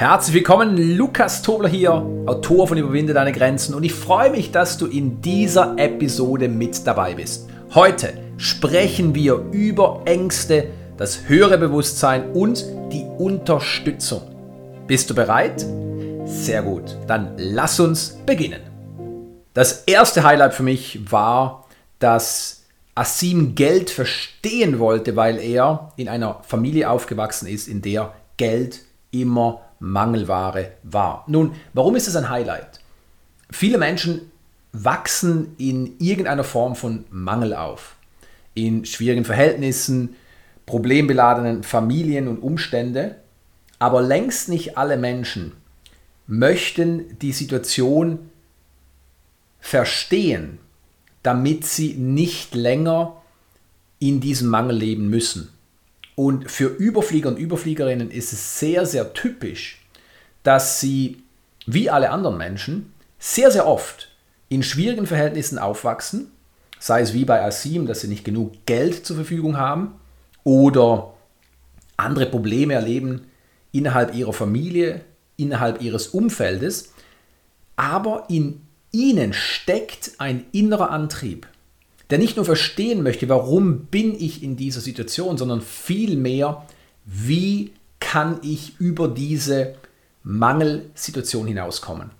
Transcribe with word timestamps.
Herzlich 0.00 0.36
willkommen, 0.36 0.96
Lukas 0.96 1.42
Tobler 1.42 1.68
hier, 1.68 1.92
Autor 2.24 2.66
von 2.66 2.78
Überwinde 2.78 3.12
deine 3.12 3.32
Grenzen 3.32 3.74
und 3.74 3.84
ich 3.84 3.92
freue 3.92 4.30
mich, 4.30 4.50
dass 4.50 4.78
du 4.78 4.86
in 4.86 5.20
dieser 5.20 5.76
Episode 5.76 6.48
mit 6.48 6.86
dabei 6.86 7.12
bist. 7.12 7.50
Heute 7.74 8.14
sprechen 8.38 9.14
wir 9.14 9.34
über 9.52 10.00
Ängste, 10.06 10.68
das 10.96 11.28
höhere 11.28 11.58
Bewusstsein 11.58 12.30
und 12.30 12.64
die 12.90 13.04
Unterstützung. 13.18 14.22
Bist 14.86 15.10
du 15.10 15.14
bereit? 15.14 15.66
Sehr 16.24 16.62
gut, 16.62 16.96
dann 17.06 17.34
lass 17.36 17.78
uns 17.78 18.18
beginnen. 18.24 18.62
Das 19.52 19.84
erste 19.84 20.24
Highlight 20.24 20.54
für 20.54 20.62
mich 20.62 21.12
war, 21.12 21.66
dass 21.98 22.62
Asim 22.94 23.54
Geld 23.54 23.90
verstehen 23.90 24.78
wollte, 24.78 25.14
weil 25.14 25.36
er 25.38 25.92
in 25.96 26.08
einer 26.08 26.40
Familie 26.42 26.88
aufgewachsen 26.88 27.46
ist, 27.46 27.68
in 27.68 27.82
der 27.82 28.14
Geld 28.38 28.80
immer 29.10 29.60
Mangelware 29.80 30.72
war. 30.82 31.24
Nun, 31.26 31.54
warum 31.72 31.96
ist 31.96 32.06
es 32.06 32.14
ein 32.14 32.28
Highlight? 32.28 32.80
Viele 33.50 33.78
Menschen 33.78 34.30
wachsen 34.72 35.56
in 35.58 35.98
irgendeiner 35.98 36.44
Form 36.44 36.76
von 36.76 37.04
Mangel 37.10 37.54
auf. 37.54 37.96
In 38.54 38.84
schwierigen 38.84 39.24
Verhältnissen, 39.24 40.14
problembeladenen 40.66 41.64
Familien 41.64 42.28
und 42.28 42.38
Umstände. 42.38 43.16
Aber 43.78 44.02
längst 44.02 44.48
nicht 44.48 44.78
alle 44.78 44.96
Menschen 44.96 45.52
möchten 46.26 47.18
die 47.18 47.32
Situation 47.32 48.30
verstehen, 49.58 50.58
damit 51.22 51.64
sie 51.66 51.94
nicht 51.94 52.54
länger 52.54 53.20
in 53.98 54.20
diesem 54.20 54.48
Mangel 54.48 54.76
leben 54.76 55.08
müssen. 55.08 55.50
Und 56.14 56.50
für 56.50 56.66
Überflieger 56.66 57.30
und 57.30 57.38
Überfliegerinnen 57.38 58.10
ist 58.10 58.32
es 58.32 58.58
sehr, 58.58 58.86
sehr 58.86 59.12
typisch, 59.12 59.79
dass 60.42 60.80
sie, 60.80 61.22
wie 61.66 61.90
alle 61.90 62.10
anderen 62.10 62.38
Menschen, 62.38 62.92
sehr, 63.18 63.50
sehr 63.50 63.66
oft 63.66 64.08
in 64.48 64.62
schwierigen 64.62 65.06
Verhältnissen 65.06 65.58
aufwachsen, 65.58 66.30
sei 66.78 67.02
es 67.02 67.12
wie 67.12 67.24
bei 67.24 67.42
Asim, 67.42 67.86
dass 67.86 68.00
sie 68.00 68.08
nicht 68.08 68.24
genug 68.24 68.52
Geld 68.66 69.06
zur 69.06 69.16
Verfügung 69.16 69.58
haben 69.58 69.92
oder 70.44 71.14
andere 71.96 72.26
Probleme 72.26 72.74
erleben 72.74 73.26
innerhalb 73.72 74.14
ihrer 74.14 74.32
Familie, 74.32 75.02
innerhalb 75.36 75.82
ihres 75.82 76.08
Umfeldes, 76.08 76.92
aber 77.76 78.24
in 78.28 78.62
ihnen 78.92 79.32
steckt 79.32 80.12
ein 80.18 80.44
innerer 80.52 80.90
Antrieb, 80.90 81.46
der 82.08 82.18
nicht 82.18 82.36
nur 82.36 82.44
verstehen 82.44 83.02
möchte, 83.02 83.28
warum 83.28 83.86
bin 83.86 84.14
ich 84.18 84.42
in 84.42 84.56
dieser 84.56 84.80
Situation, 84.80 85.38
sondern 85.38 85.60
vielmehr, 85.60 86.66
wie 87.04 87.72
kann 88.00 88.40
ich 88.42 88.80
über 88.80 89.06
diese 89.06 89.74
Mangelsituation 90.22 91.46
hinauskommen. 91.46 92.10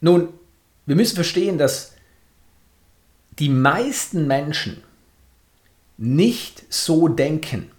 Nun, 0.00 0.28
wir 0.86 0.96
müssen 0.96 1.14
verstehen, 1.14 1.58
dass 1.58 1.92
die 3.38 3.48
meisten 3.48 4.26
Menschen 4.26 4.82
nicht 5.96 6.64
so 6.72 7.08
denken. 7.08 7.70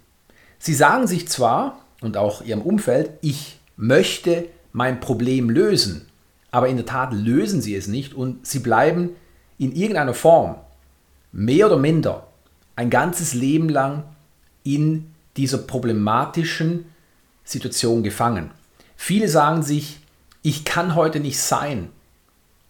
Sie 0.58 0.74
sagen 0.74 1.06
sich 1.06 1.28
zwar 1.28 1.80
und 2.00 2.16
auch 2.16 2.42
ihrem 2.42 2.62
Umfeld, 2.62 3.10
ich 3.20 3.58
möchte 3.76 4.48
mein 4.72 5.00
Problem 5.00 5.50
lösen, 5.50 6.06
aber 6.50 6.68
in 6.68 6.76
der 6.76 6.86
Tat 6.86 7.12
lösen 7.12 7.60
sie 7.60 7.74
es 7.74 7.86
nicht 7.86 8.14
und 8.14 8.46
sie 8.46 8.60
bleiben 8.60 9.10
in 9.58 9.72
irgendeiner 9.72 10.14
Form 10.14 10.56
mehr 11.32 11.66
oder 11.66 11.78
minder 11.78 12.26
ein 12.76 12.90
ganzes 12.90 13.34
Leben 13.34 13.68
lang 13.68 14.04
in 14.62 15.12
dieser 15.36 15.58
problematischen 15.58 16.86
Situation 17.44 18.02
gefangen. 18.02 18.50
Viele 18.96 19.28
sagen 19.28 19.62
sich, 19.62 19.98
ich 20.42 20.64
kann 20.64 20.94
heute 20.94 21.20
nicht 21.20 21.38
sein, 21.40 21.90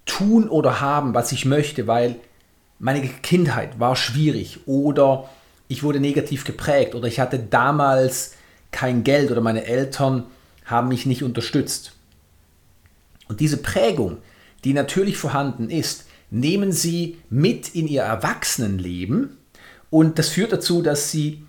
tun 0.06 0.48
oder 0.48 0.80
haben, 0.80 1.14
was 1.14 1.32
ich 1.32 1.44
möchte, 1.44 1.86
weil 1.86 2.16
meine 2.78 3.06
Kindheit 3.06 3.80
war 3.80 3.96
schwierig 3.96 4.60
oder 4.66 5.28
ich 5.68 5.82
wurde 5.82 6.00
negativ 6.00 6.44
geprägt 6.44 6.94
oder 6.94 7.08
ich 7.08 7.20
hatte 7.20 7.38
damals 7.38 8.34
kein 8.70 9.04
Geld 9.04 9.30
oder 9.30 9.40
meine 9.40 9.64
Eltern 9.64 10.24
haben 10.64 10.88
mich 10.88 11.06
nicht 11.06 11.22
unterstützt. 11.22 11.92
Und 13.28 13.40
diese 13.40 13.56
Prägung, 13.56 14.18
die 14.64 14.74
natürlich 14.74 15.16
vorhanden 15.16 15.70
ist, 15.70 16.06
nehmen 16.30 16.72
sie 16.72 17.18
mit 17.30 17.74
in 17.74 17.86
ihr 17.86 18.02
Erwachsenenleben 18.02 19.38
und 19.90 20.18
das 20.18 20.28
führt 20.28 20.52
dazu, 20.52 20.82
dass 20.82 21.10
sie 21.10 21.46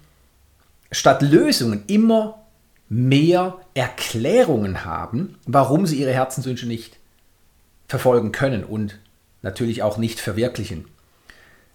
statt 0.91 1.21
Lösungen 1.21 1.83
immer 1.87 2.44
mehr 2.89 3.57
Erklärungen 3.73 4.85
haben, 4.85 5.37
warum 5.45 5.85
sie 5.85 5.99
ihre 5.99 6.13
Herzenswünsche 6.13 6.67
nicht 6.67 6.97
verfolgen 7.87 8.31
können 8.31 8.63
und 8.63 8.99
natürlich 9.41 9.83
auch 9.83 9.97
nicht 9.97 10.19
verwirklichen. 10.19 10.85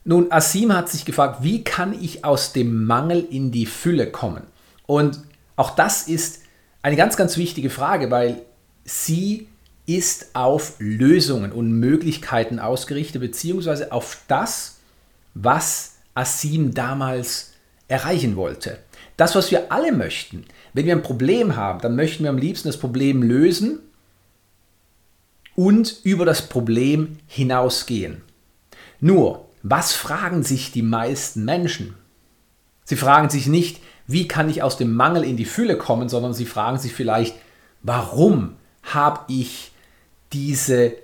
Nun, 0.04 0.32
Asim 0.32 0.74
hat 0.74 0.88
sich 0.88 1.04
gefragt, 1.04 1.42
wie 1.42 1.62
kann 1.62 1.92
ich 1.92 2.24
aus 2.24 2.52
dem 2.52 2.84
Mangel 2.84 3.26
in 3.30 3.52
die 3.52 3.66
Fülle 3.66 4.10
kommen? 4.10 4.44
Und 4.86 5.20
auch 5.56 5.70
das 5.70 6.08
ist 6.08 6.42
eine 6.82 6.96
ganz, 6.96 7.16
ganz 7.16 7.36
wichtige 7.36 7.70
Frage, 7.70 8.10
weil 8.10 8.42
sie 8.84 9.48
ist 9.86 10.34
auf 10.34 10.74
Lösungen 10.78 11.52
und 11.52 11.72
Möglichkeiten 11.72 12.58
ausgerichtet, 12.58 13.20
beziehungsweise 13.20 13.92
auf 13.92 14.18
das, 14.28 14.78
was 15.34 15.96
Asim 16.14 16.74
damals 16.74 17.52
erreichen 17.88 18.36
wollte. 18.36 18.78
Das, 19.20 19.34
was 19.34 19.50
wir 19.50 19.70
alle 19.70 19.92
möchten. 19.92 20.46
Wenn 20.72 20.86
wir 20.86 20.94
ein 20.94 21.02
Problem 21.02 21.54
haben, 21.54 21.82
dann 21.82 21.94
möchten 21.94 22.22
wir 22.22 22.30
am 22.30 22.38
liebsten 22.38 22.68
das 22.68 22.78
Problem 22.78 23.22
lösen 23.22 23.80
und 25.54 25.98
über 26.04 26.24
das 26.24 26.48
Problem 26.48 27.18
hinausgehen. 27.26 28.22
Nur, 28.98 29.46
was 29.62 29.92
fragen 29.92 30.42
sich 30.42 30.72
die 30.72 30.80
meisten 30.80 31.44
Menschen? 31.44 31.96
Sie 32.84 32.96
fragen 32.96 33.28
sich 33.28 33.46
nicht, 33.46 33.82
wie 34.06 34.26
kann 34.26 34.48
ich 34.48 34.62
aus 34.62 34.78
dem 34.78 34.94
Mangel 34.94 35.22
in 35.24 35.36
die 35.36 35.44
Fülle 35.44 35.76
kommen, 35.76 36.08
sondern 36.08 36.32
sie 36.32 36.46
fragen 36.46 36.78
sich 36.78 36.94
vielleicht, 36.94 37.34
warum 37.82 38.56
habe 38.84 39.20
ich 39.28 39.72
diese 40.32 40.94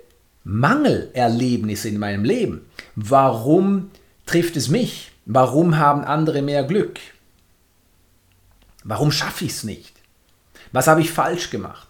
Mangelerlebnisse 0.43 1.89
in 1.89 1.99
meinem 1.99 2.23
Leben? 2.23 2.65
Warum 2.95 3.91
trifft 4.25 4.57
es 4.57 4.69
mich? 4.69 5.11
Warum 5.27 5.77
haben 5.77 6.03
andere 6.03 6.41
mehr 6.41 6.63
Glück? 6.63 6.99
Warum 8.87 9.11
schaffe 9.11 9.45
ich 9.45 9.51
es 9.51 9.63
nicht? 9.63 9.93
Was 10.71 10.87
habe 10.87 11.01
ich 11.01 11.11
falsch 11.11 11.51
gemacht? 11.51 11.87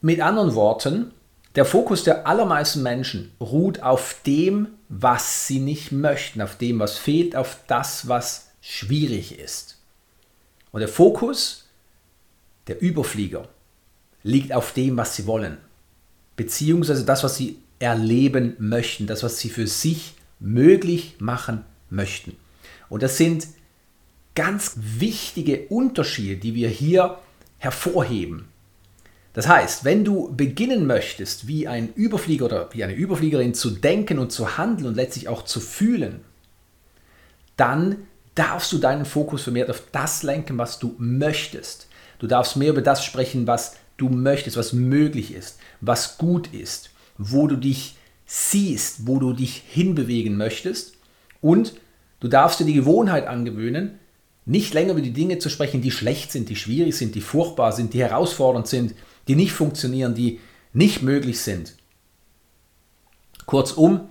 Mit 0.00 0.20
anderen 0.20 0.54
Worten, 0.54 1.12
der 1.54 1.66
Fokus 1.66 2.02
der 2.02 2.26
allermeisten 2.26 2.82
Menschen 2.82 3.32
ruht 3.38 3.82
auf 3.82 4.16
dem, 4.26 4.68
was 4.88 5.46
sie 5.46 5.58
nicht 5.58 5.92
möchten, 5.92 6.40
auf 6.40 6.56
dem, 6.56 6.78
was 6.78 6.96
fehlt, 6.96 7.36
auf 7.36 7.58
das, 7.66 8.08
was 8.08 8.48
schwierig 8.62 9.38
ist. 9.38 9.76
Und 10.72 10.80
der 10.80 10.88
Fokus 10.88 11.68
der 12.66 12.80
Überflieger 12.80 13.48
liegt 14.22 14.52
auf 14.52 14.72
dem, 14.72 14.96
was 14.96 15.14
sie 15.14 15.26
wollen 15.26 15.58
beziehungsweise 16.36 17.04
das, 17.04 17.24
was 17.24 17.36
sie 17.36 17.58
erleben 17.78 18.54
möchten, 18.58 19.06
das, 19.06 19.22
was 19.22 19.38
sie 19.38 19.50
für 19.50 19.66
sich 19.66 20.14
möglich 20.40 21.16
machen 21.18 21.64
möchten. 21.90 22.36
Und 22.88 23.02
das 23.02 23.16
sind 23.16 23.46
ganz 24.34 24.72
wichtige 24.76 25.66
Unterschiede, 25.68 26.36
die 26.36 26.54
wir 26.54 26.68
hier 26.68 27.18
hervorheben. 27.58 28.48
Das 29.32 29.48
heißt, 29.48 29.84
wenn 29.84 30.04
du 30.04 30.32
beginnen 30.34 30.86
möchtest, 30.86 31.48
wie 31.48 31.66
ein 31.66 31.92
Überflieger 31.94 32.44
oder 32.44 32.68
wie 32.72 32.84
eine 32.84 32.94
Überfliegerin 32.94 33.52
zu 33.52 33.70
denken 33.70 34.18
und 34.18 34.30
zu 34.30 34.56
handeln 34.56 34.86
und 34.86 34.94
letztlich 34.94 35.28
auch 35.28 35.44
zu 35.44 35.60
fühlen, 35.60 36.20
dann 37.56 37.96
darfst 38.36 38.72
du 38.72 38.78
deinen 38.78 39.04
Fokus 39.04 39.42
vermehrt 39.42 39.70
auf 39.70 39.82
das 39.92 40.22
lenken, 40.22 40.56
was 40.58 40.78
du 40.78 40.94
möchtest. 40.98 41.88
Du 42.18 42.26
darfst 42.26 42.56
mehr 42.56 42.70
über 42.70 42.82
das 42.82 43.04
sprechen, 43.04 43.46
was 43.46 43.76
du 43.96 44.08
möchtest, 44.08 44.56
was 44.56 44.72
möglich 44.72 45.34
ist, 45.34 45.58
was 45.80 46.16
gut 46.18 46.52
ist, 46.52 46.90
wo 47.18 47.46
du 47.46 47.56
dich 47.56 47.96
siehst, 48.26 49.06
wo 49.06 49.18
du 49.18 49.32
dich 49.32 49.62
hinbewegen 49.68 50.36
möchtest. 50.36 50.94
Und 51.40 51.74
du 52.20 52.28
darfst 52.28 52.60
dir 52.60 52.64
die 52.64 52.74
Gewohnheit 52.74 53.26
angewöhnen, 53.26 53.98
nicht 54.46 54.74
länger 54.74 54.92
über 54.92 55.00
die 55.00 55.12
Dinge 55.12 55.38
zu 55.38 55.48
sprechen, 55.48 55.80
die 55.80 55.90
schlecht 55.90 56.32
sind, 56.32 56.48
die 56.48 56.56
schwierig 56.56 56.96
sind, 56.96 57.14
die 57.14 57.20
furchtbar 57.20 57.72
sind, 57.72 57.94
die 57.94 58.00
herausfordernd 58.00 58.66
sind, 58.66 58.94
die 59.26 59.36
nicht 59.36 59.52
funktionieren, 59.52 60.14
die 60.14 60.40
nicht 60.72 61.02
möglich 61.02 61.40
sind. 61.40 61.74
Kurzum, 63.46 64.08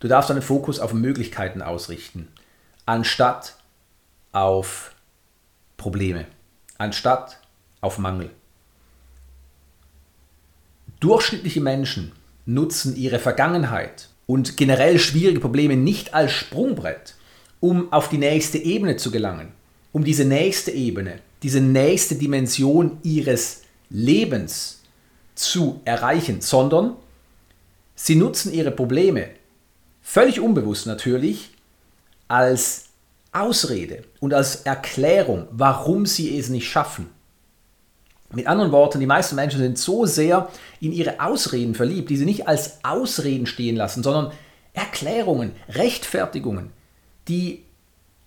du 0.00 0.08
darfst 0.08 0.30
deinen 0.30 0.42
Fokus 0.42 0.80
auf 0.80 0.92
Möglichkeiten 0.92 1.62
ausrichten, 1.62 2.28
anstatt 2.86 3.56
auf 4.32 4.94
Probleme, 5.76 6.26
anstatt 6.78 7.40
auf 7.80 7.98
Mangel. 7.98 8.30
Durchschnittliche 11.00 11.60
Menschen 11.60 12.12
nutzen 12.46 12.96
ihre 12.96 13.18
Vergangenheit 13.18 14.08
und 14.26 14.56
generell 14.56 14.98
schwierige 14.98 15.40
Probleme 15.40 15.76
nicht 15.76 16.14
als 16.14 16.32
Sprungbrett, 16.32 17.14
um 17.60 17.92
auf 17.92 18.08
die 18.08 18.18
nächste 18.18 18.58
Ebene 18.58 18.96
zu 18.96 19.10
gelangen, 19.10 19.52
um 19.94 20.02
diese 20.04 20.24
nächste 20.24 20.72
Ebene, 20.72 21.20
diese 21.42 21.60
nächste 21.60 22.16
Dimension 22.16 22.98
ihres 23.04 23.62
Lebens 23.88 24.82
zu 25.36 25.80
erreichen, 25.84 26.40
sondern 26.40 26.96
sie 27.94 28.16
nutzen 28.16 28.52
ihre 28.52 28.72
Probleme, 28.72 29.28
völlig 30.02 30.40
unbewusst 30.40 30.86
natürlich, 30.86 31.52
als 32.26 32.86
Ausrede 33.30 34.02
und 34.18 34.34
als 34.34 34.62
Erklärung, 34.62 35.46
warum 35.52 36.06
sie 36.06 36.36
es 36.36 36.48
nicht 36.48 36.68
schaffen. 36.68 37.08
Mit 38.32 38.48
anderen 38.48 38.72
Worten, 38.72 38.98
die 38.98 39.06
meisten 39.06 39.36
Menschen 39.36 39.60
sind 39.60 39.78
so 39.78 40.06
sehr 40.06 40.50
in 40.80 40.92
ihre 40.92 41.20
Ausreden 41.20 41.76
verliebt, 41.76 42.10
die 42.10 42.16
sie 42.16 42.24
nicht 42.24 42.48
als 42.48 42.82
Ausreden 42.82 43.46
stehen 43.46 43.76
lassen, 43.76 44.02
sondern 44.02 44.32
Erklärungen, 44.72 45.52
Rechtfertigungen, 45.68 46.72
die 47.28 47.62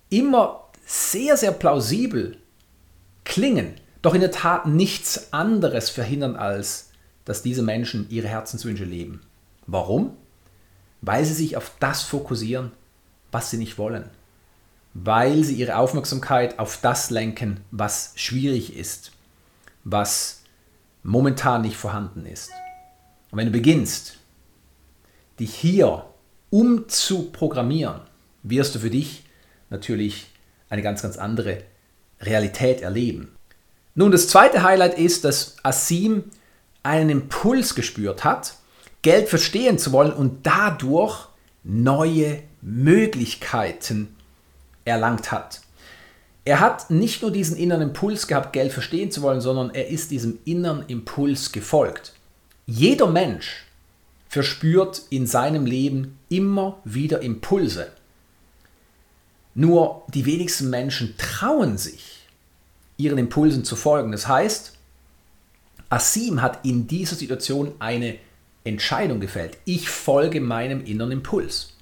immer 0.08 0.67
sehr, 0.88 1.36
sehr 1.36 1.52
plausibel 1.52 2.38
klingen, 3.24 3.74
doch 4.00 4.14
in 4.14 4.22
der 4.22 4.30
Tat 4.30 4.66
nichts 4.66 5.34
anderes 5.34 5.90
verhindern, 5.90 6.34
als 6.34 6.92
dass 7.26 7.42
diese 7.42 7.62
Menschen 7.62 8.08
ihre 8.08 8.28
Herzenswünsche 8.28 8.86
leben. 8.86 9.20
Warum? 9.66 10.16
Weil 11.02 11.26
sie 11.26 11.34
sich 11.34 11.58
auf 11.58 11.72
das 11.78 12.02
fokussieren, 12.02 12.72
was 13.30 13.50
sie 13.50 13.58
nicht 13.58 13.76
wollen. 13.76 14.08
Weil 14.94 15.44
sie 15.44 15.56
ihre 15.56 15.76
Aufmerksamkeit 15.76 16.58
auf 16.58 16.80
das 16.80 17.10
lenken, 17.10 17.60
was 17.70 18.12
schwierig 18.14 18.74
ist, 18.74 19.12
was 19.84 20.40
momentan 21.02 21.60
nicht 21.60 21.76
vorhanden 21.76 22.24
ist. 22.24 22.50
Und 23.30 23.36
wenn 23.36 23.48
du 23.48 23.52
beginnst, 23.52 24.16
dich 25.38 25.54
hier 25.54 26.06
umzuprogrammieren, 26.48 28.00
wirst 28.42 28.74
du 28.74 28.78
für 28.78 28.90
dich 28.90 29.24
natürlich 29.68 30.28
eine 30.68 30.82
ganz, 30.82 31.02
ganz 31.02 31.16
andere 31.16 31.62
Realität 32.20 32.82
erleben. 32.82 33.34
Nun, 33.94 34.12
das 34.12 34.28
zweite 34.28 34.62
Highlight 34.62 34.98
ist, 34.98 35.24
dass 35.24 35.56
Asim 35.62 36.24
einen 36.82 37.10
Impuls 37.10 37.74
gespürt 37.74 38.24
hat, 38.24 38.54
Geld 39.02 39.28
verstehen 39.28 39.78
zu 39.78 39.92
wollen 39.92 40.12
und 40.12 40.46
dadurch 40.46 41.28
neue 41.64 42.42
Möglichkeiten 42.60 44.14
erlangt 44.84 45.30
hat. 45.30 45.60
Er 46.44 46.60
hat 46.60 46.90
nicht 46.90 47.20
nur 47.22 47.30
diesen 47.30 47.56
inneren 47.56 47.82
Impuls 47.82 48.26
gehabt, 48.26 48.52
Geld 48.52 48.72
verstehen 48.72 49.10
zu 49.10 49.20
wollen, 49.22 49.40
sondern 49.40 49.74
er 49.74 49.88
ist 49.88 50.10
diesem 50.10 50.38
inneren 50.44 50.84
Impuls 50.86 51.52
gefolgt. 51.52 52.14
Jeder 52.66 53.06
Mensch 53.06 53.66
verspürt 54.28 55.02
in 55.10 55.26
seinem 55.26 55.66
Leben 55.66 56.18
immer 56.28 56.78
wieder 56.84 57.20
Impulse. 57.20 57.88
Nur 59.58 60.04
die 60.14 60.24
wenigsten 60.24 60.70
Menschen 60.70 61.16
trauen 61.18 61.78
sich, 61.78 62.28
ihren 62.96 63.18
Impulsen 63.18 63.64
zu 63.64 63.74
folgen. 63.74 64.12
Das 64.12 64.28
heißt, 64.28 64.72
Asim 65.88 66.40
hat 66.40 66.64
in 66.64 66.86
dieser 66.86 67.16
Situation 67.16 67.72
eine 67.80 68.18
Entscheidung 68.62 69.18
gefällt. 69.18 69.58
Ich 69.64 69.90
folge 69.90 70.40
meinem 70.40 70.84
inneren 70.84 71.10
Impuls. 71.10 71.72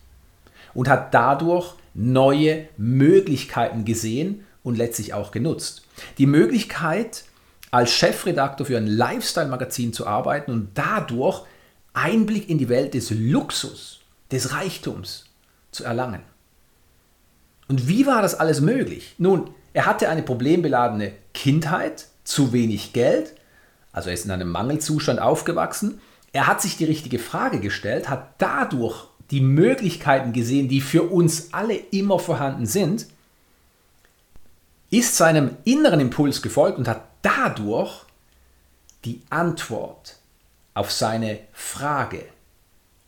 Und 0.72 0.88
hat 0.88 1.12
dadurch 1.12 1.74
neue 1.92 2.66
Möglichkeiten 2.78 3.84
gesehen 3.84 4.46
und 4.62 4.78
letztlich 4.78 5.12
auch 5.12 5.30
genutzt. 5.30 5.82
Die 6.16 6.24
Möglichkeit, 6.24 7.24
als 7.70 7.92
Chefredakteur 7.92 8.64
für 8.64 8.78
ein 8.78 8.86
Lifestyle-Magazin 8.86 9.92
zu 9.92 10.06
arbeiten 10.06 10.50
und 10.50 10.70
dadurch 10.72 11.42
Einblick 11.92 12.48
in 12.48 12.56
die 12.56 12.70
Welt 12.70 12.94
des 12.94 13.10
Luxus, 13.10 14.00
des 14.30 14.52
Reichtums 14.52 15.26
zu 15.72 15.84
erlangen. 15.84 16.22
Und 17.68 17.88
wie 17.88 18.06
war 18.06 18.22
das 18.22 18.34
alles 18.34 18.60
möglich? 18.60 19.14
Nun, 19.18 19.50
er 19.72 19.86
hatte 19.86 20.08
eine 20.08 20.22
problembeladene 20.22 21.12
Kindheit, 21.34 22.06
zu 22.26 22.52
wenig 22.52 22.92
Geld, 22.92 23.34
also 23.92 24.10
er 24.10 24.14
ist 24.14 24.26
in 24.26 24.30
einem 24.30 24.50
Mangelzustand 24.50 25.20
aufgewachsen. 25.20 26.00
Er 26.32 26.46
hat 26.46 26.60
sich 26.60 26.76
die 26.76 26.84
richtige 26.84 27.18
Frage 27.18 27.60
gestellt, 27.60 28.10
hat 28.10 28.34
dadurch 28.38 29.06
die 29.30 29.40
Möglichkeiten 29.40 30.32
gesehen, 30.32 30.68
die 30.68 30.80
für 30.80 31.04
uns 31.04 31.52
alle 31.54 31.74
immer 31.74 32.18
vorhanden 32.18 32.66
sind, 32.66 33.06
ist 34.90 35.16
seinem 35.16 35.56
inneren 35.64 36.00
Impuls 36.00 36.42
gefolgt 36.42 36.78
und 36.78 36.88
hat 36.88 37.04
dadurch 37.22 38.04
die 39.04 39.22
Antwort 39.30 40.16
auf 40.74 40.92
seine 40.92 41.40
Frage 41.52 42.24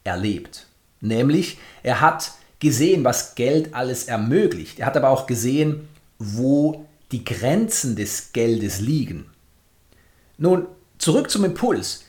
erlebt. 0.05 0.67
Nämlich, 1.01 1.59
er 1.83 2.01
hat 2.01 2.33
gesehen, 2.61 3.05
was 3.05 3.35
Geld 3.35 3.75
alles 3.75 4.05
ermöglicht. 4.05 4.81
Er 4.81 4.87
hat 4.87 4.97
aber 4.97 5.11
auch 5.11 5.27
gesehen, 5.27 5.89
wo 6.19 6.87
die 7.13 7.25
Grenzen 7.25 7.97
des 7.97 8.33
Geldes 8.33 8.81
liegen. 8.81 9.27
Nun, 10.37 10.67
zurück 10.99 11.31
zum 11.31 11.45
Impuls. 11.45 12.05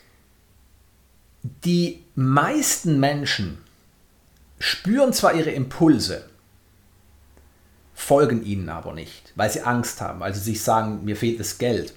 Die 1.64 2.04
meisten 2.16 3.00
Menschen 3.00 3.60
spüren 4.60 5.14
zwar 5.14 5.34
ihre 5.36 5.52
Impulse, 5.52 6.26
folgen 7.94 8.44
ihnen 8.44 8.70
aber 8.70 8.94
nicht, 8.94 9.32
weil 9.36 9.50
sie 9.50 9.62
Angst 9.62 10.02
haben, 10.02 10.20
weil 10.20 10.34
sie 10.34 10.42
sich 10.42 10.62
sagen, 10.62 11.06
mir 11.06 11.16
fehlt 11.16 11.40
das 11.40 11.58
Geld. 11.58 11.94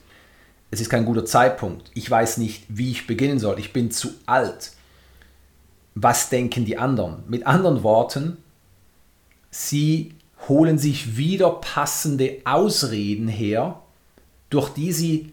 Es 0.70 0.80
ist 0.80 0.88
kein 0.88 1.04
guter 1.04 1.26
Zeitpunkt. 1.26 1.90
Ich 1.94 2.10
weiß 2.10 2.38
nicht, 2.38 2.64
wie 2.68 2.92
ich 2.92 3.06
beginnen 3.06 3.38
soll. 3.38 3.58
Ich 3.58 3.72
bin 3.74 3.90
zu 3.90 4.14
alt. 4.24 4.72
Was 5.94 6.30
denken 6.30 6.64
die 6.64 6.78
anderen? 6.78 7.24
Mit 7.28 7.46
anderen 7.46 7.82
Worten, 7.82 8.38
sie 9.50 10.14
holen 10.48 10.78
sich 10.78 11.16
wieder 11.16 11.50
passende 11.50 12.38
Ausreden 12.44 13.28
her, 13.28 13.80
durch 14.50 14.70
die 14.70 14.92
sie 14.92 15.32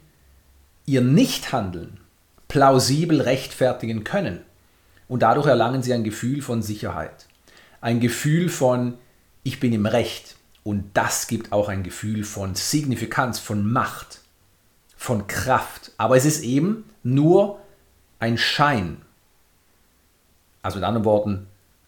ihr 0.86 1.02
Nichthandeln 1.02 2.00
plausibel 2.48 3.22
rechtfertigen 3.22 4.04
können. 4.04 4.42
Und 5.08 5.22
dadurch 5.22 5.48
erlangen 5.48 5.84
sie 5.84 5.94
ein 5.94 6.04
Gefühl 6.04 6.42
von 6.42 6.62
Sicherheit. 6.62 7.28
Ein 7.82 8.00
Gefühl 8.00 8.50
von, 8.50 8.96
ich 9.44 9.60
bin 9.60 9.72
im 9.72 9.86
Recht. 9.86 10.36
Und 10.64 10.92
das 10.94 11.28
gibt 11.28 11.52
auch 11.52 11.70
ein 11.70 11.84
Gefühl 11.84 12.24
von 12.24 12.56
Signifikanz, 12.56 13.40
von 13.40 13.72
Macht, 13.72 14.22
von 14.98 15.28
Kraft. 15.28 15.92
Aber 15.98 16.18
es 16.18 16.26
ist 16.26 16.44
eben 16.44 16.84
nur 17.04 17.60
ein 18.20 18.38
Schein. 18.38 18.98
Also 20.62 20.78
in 20.78 20.84
anderen 20.84 21.06
Worten, 21.06 21.48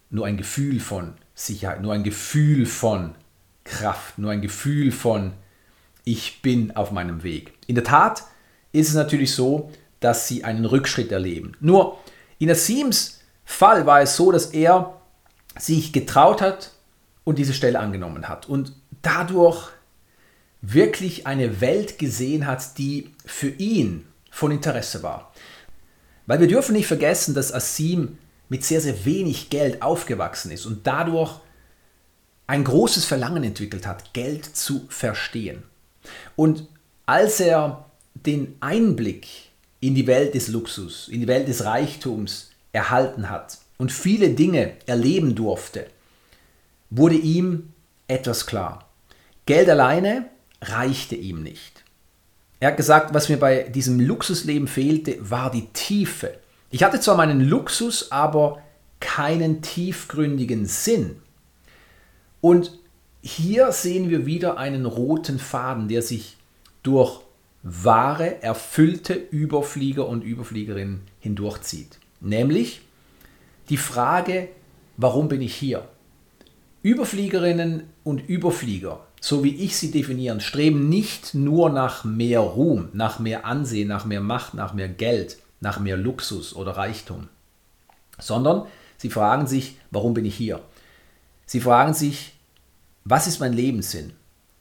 nur 0.10 0.26
ein 0.26 0.38
Gefühl 0.38 0.80
von 0.80 1.14
Sicherheit, 1.34 1.82
nur 1.82 1.94
ein 1.94 2.04
Gefühl 2.04 2.66
von 2.66 3.16
Kraft, 3.64 4.18
nur 4.18 4.32
ein 4.32 4.42
Gefühl 4.42 4.92
von 4.92 5.34
ich 6.04 6.42
bin 6.42 6.76
auf 6.76 6.92
meinem 6.92 7.24
Weg. 7.24 7.54
In 7.68 7.76
der 7.76 7.84
Tat 7.84 8.24
ist 8.72 8.90
es 8.90 8.96
natürlich 8.96 9.34
so, 9.34 9.72
dass 10.00 10.28
sie 10.28 10.44
einen 10.44 10.66
Rückschritt 10.66 11.12
erleben. 11.12 11.54
Nur 11.60 12.00
in 12.40 12.50
Asims 12.50 13.20
Fall 13.46 13.86
war 13.86 14.02
es 14.02 14.16
so, 14.16 14.32
dass 14.32 14.48
er 14.48 15.00
sich 15.58 15.94
getraut 15.94 16.42
hat 16.42 16.72
und 17.24 17.38
diese 17.38 17.54
Stelle 17.54 17.80
angenommen 17.80 18.28
hat 18.28 18.50
und 18.50 18.74
dadurch 19.02 19.70
wirklich 20.62 21.28
eine 21.28 21.62
Welt 21.62 22.00
gesehen 22.00 22.48
hat, 22.48 22.78
die 22.78 23.14
für 23.26 23.50
ihn 23.50 24.08
von 24.30 24.52
Interesse 24.52 25.04
war. 25.04 25.34
Weil 26.26 26.40
wir 26.40 26.48
dürfen 26.48 26.74
nicht 26.74 26.88
vergessen, 26.88 27.34
dass 27.36 27.54
Asim 27.54 28.18
mit 28.52 28.66
sehr, 28.66 28.82
sehr 28.82 29.06
wenig 29.06 29.50
Geld 29.50 29.82
aufgewachsen 29.82 30.52
ist 30.52 30.66
und 30.66 30.86
dadurch 30.86 31.40
ein 32.48 32.66
großes 32.66 33.06
Verlangen 33.06 33.46
entwickelt 33.46 33.88
hat, 33.88 34.14
Geld 34.14 34.44
zu 34.44 34.88
verstehen. 34.90 35.64
Und 36.36 36.68
als 37.06 37.40
er 37.40 37.86
den 38.14 38.58
Einblick 38.60 39.28
in 39.80 39.96
die 39.96 40.06
Welt 40.06 40.36
des 40.36 40.50
Luxus, 40.50 41.08
in 41.08 41.22
die 41.22 41.30
Welt 41.30 41.48
des 41.48 41.64
Reichtums 41.64 42.52
erhalten 42.74 43.30
hat 43.30 43.58
und 43.78 43.90
viele 43.90 44.32
Dinge 44.32 44.74
erleben 44.86 45.34
durfte, 45.34 45.88
wurde 46.90 47.16
ihm 47.16 47.72
etwas 48.10 48.48
klar. 48.48 48.90
Geld 49.46 49.70
alleine 49.70 50.26
reichte 50.62 51.16
ihm 51.16 51.42
nicht. 51.42 51.86
Er 52.60 52.72
hat 52.72 52.78
gesagt, 52.78 53.14
was 53.14 53.30
mir 53.30 53.38
bei 53.38 53.64
diesem 53.64 54.02
Luxusleben 54.02 54.68
fehlte, 54.68 55.18
war 55.22 55.52
die 55.52 55.68
Tiefe. 55.68 56.38
Ich 56.74 56.84
hatte 56.84 57.02
zwar 57.02 57.18
meinen 57.18 57.42
Luxus, 57.42 58.14
aber 58.14 58.62
keinen 59.02 59.62
tiefgründigen 59.62 60.66
Sinn. 60.66 61.18
Und 62.40 62.80
hier 63.22 63.74
sehen 63.74 64.10
wir 64.10 64.26
wieder 64.26 64.58
einen 64.58 64.86
roten 64.86 65.38
Faden, 65.38 65.90
der 65.90 66.02
sich 66.02 66.38
durch 66.82 67.20
wahre, 67.62 68.42
erfüllte 68.42 69.14
Überflieger 69.14 70.08
und 70.08 70.24
Überfliegerinnen 70.24 71.02
hindurchzieht. 71.20 72.00
Nämlich 72.22 72.82
die 73.70 73.78
Frage, 73.78 74.48
warum 74.98 75.28
bin 75.28 75.42
ich 75.42 75.54
hier? 75.54 75.88
Überfliegerinnen 76.84 77.84
und 78.04 78.28
Überflieger, 78.28 79.06
so 79.20 79.44
wie 79.44 79.56
ich 79.56 79.78
sie 79.78 79.92
definieren, 79.92 80.40
streben 80.40 80.90
nicht 80.90 81.36
nur 81.36 81.70
nach 81.70 82.06
mehr 82.06 82.40
Ruhm, 82.40 82.90
nach 82.94 83.20
mehr 83.20 83.46
Ansehen, 83.46 83.90
nach 83.90 84.06
mehr 84.06 84.22
Macht, 84.22 84.56
nach 84.56 84.74
mehr 84.74 84.90
Geld, 84.90 85.38
nach 85.62 85.80
mehr 85.80 85.96
Luxus 85.96 86.54
oder 86.54 86.72
Reichtum, 86.72 87.30
sondern 88.20 88.66
sie 88.98 89.10
fragen 89.10 89.48
sich, 89.48 89.78
warum 89.92 90.14
bin 90.14 90.26
ich 90.26 90.36
hier? 90.36 90.60
Sie 91.46 91.62
fragen 91.62 91.94
sich, 91.94 92.34
was 93.06 93.28
ist 93.28 93.40
mein 93.40 93.54
Lebenssinn? 93.54 94.14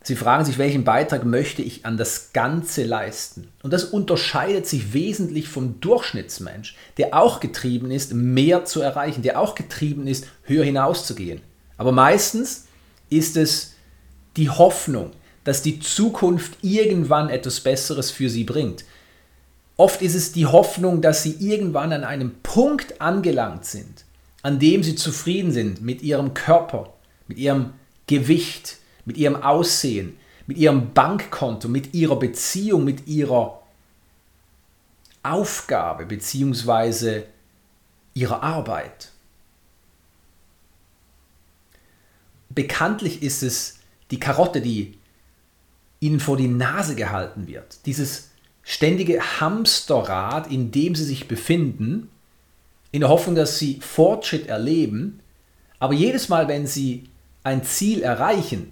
Sie 0.02 0.16
fragen 0.16 0.46
sich, 0.46 0.56
welchen 0.56 0.84
Beitrag 0.84 1.26
möchte 1.26 1.60
ich 1.60 1.84
an 1.84 1.98
das 1.98 2.32
Ganze 2.32 2.84
leisten? 2.84 3.48
Und 3.62 3.72
das 3.72 3.84
unterscheidet 3.84 4.66
sich 4.66 4.94
wesentlich 4.94 5.48
vom 5.48 5.78
Durchschnittsmensch, 5.80 6.74
der 6.96 7.14
auch 7.14 7.40
getrieben 7.40 7.90
ist, 7.90 8.14
mehr 8.14 8.64
zu 8.64 8.80
erreichen, 8.80 9.22
der 9.22 9.38
auch 9.38 9.54
getrieben 9.54 10.06
ist, 10.06 10.26
höher 10.44 10.64
hinauszugehen. 10.64 11.42
Aber 11.76 11.92
meistens 11.92 12.66
ist 13.10 13.36
es 13.36 13.74
die 14.38 14.48
Hoffnung, 14.48 15.10
dass 15.44 15.62
die 15.62 15.80
Zukunft 15.80 16.54
irgendwann 16.62 17.28
etwas 17.28 17.60
Besseres 17.60 18.10
für 18.10 18.30
sie 18.30 18.44
bringt. 18.44 18.84
Oft 19.80 20.02
ist 20.02 20.14
es 20.14 20.32
die 20.32 20.44
Hoffnung, 20.44 21.00
dass 21.00 21.22
sie 21.22 21.36
irgendwann 21.40 21.94
an 21.94 22.04
einem 22.04 22.34
Punkt 22.42 23.00
angelangt 23.00 23.64
sind, 23.64 24.04
an 24.42 24.58
dem 24.58 24.82
sie 24.82 24.94
zufrieden 24.94 25.52
sind 25.52 25.80
mit 25.80 26.02
ihrem 26.02 26.34
Körper, 26.34 26.92
mit 27.28 27.38
ihrem 27.38 27.72
Gewicht, 28.06 28.76
mit 29.06 29.16
ihrem 29.16 29.36
Aussehen, 29.36 30.18
mit 30.46 30.58
ihrem 30.58 30.92
Bankkonto, 30.92 31.68
mit 31.68 31.94
ihrer 31.94 32.18
Beziehung, 32.18 32.84
mit 32.84 33.06
ihrer 33.06 33.62
Aufgabe 35.22 36.04
bzw. 36.04 37.22
ihrer 38.12 38.42
Arbeit. 38.42 39.12
Bekanntlich 42.50 43.22
ist 43.22 43.42
es 43.42 43.78
die 44.10 44.20
Karotte, 44.20 44.60
die 44.60 44.98
ihnen 46.00 46.20
vor 46.20 46.36
die 46.36 46.48
Nase 46.48 46.96
gehalten 46.96 47.46
wird. 47.46 47.86
Dieses 47.86 48.29
ständige 48.70 49.20
Hamsterrad, 49.40 50.48
in 50.48 50.70
dem 50.70 50.94
sie 50.94 51.02
sich 51.02 51.26
befinden, 51.26 52.08
in 52.92 53.00
der 53.00 53.08
Hoffnung, 53.08 53.34
dass 53.34 53.58
sie 53.58 53.80
Fortschritt 53.80 54.46
erleben, 54.46 55.18
aber 55.80 55.92
jedes 55.92 56.28
Mal, 56.28 56.46
wenn 56.46 56.68
sie 56.68 57.08
ein 57.42 57.64
Ziel 57.64 58.02
erreichen, 58.02 58.70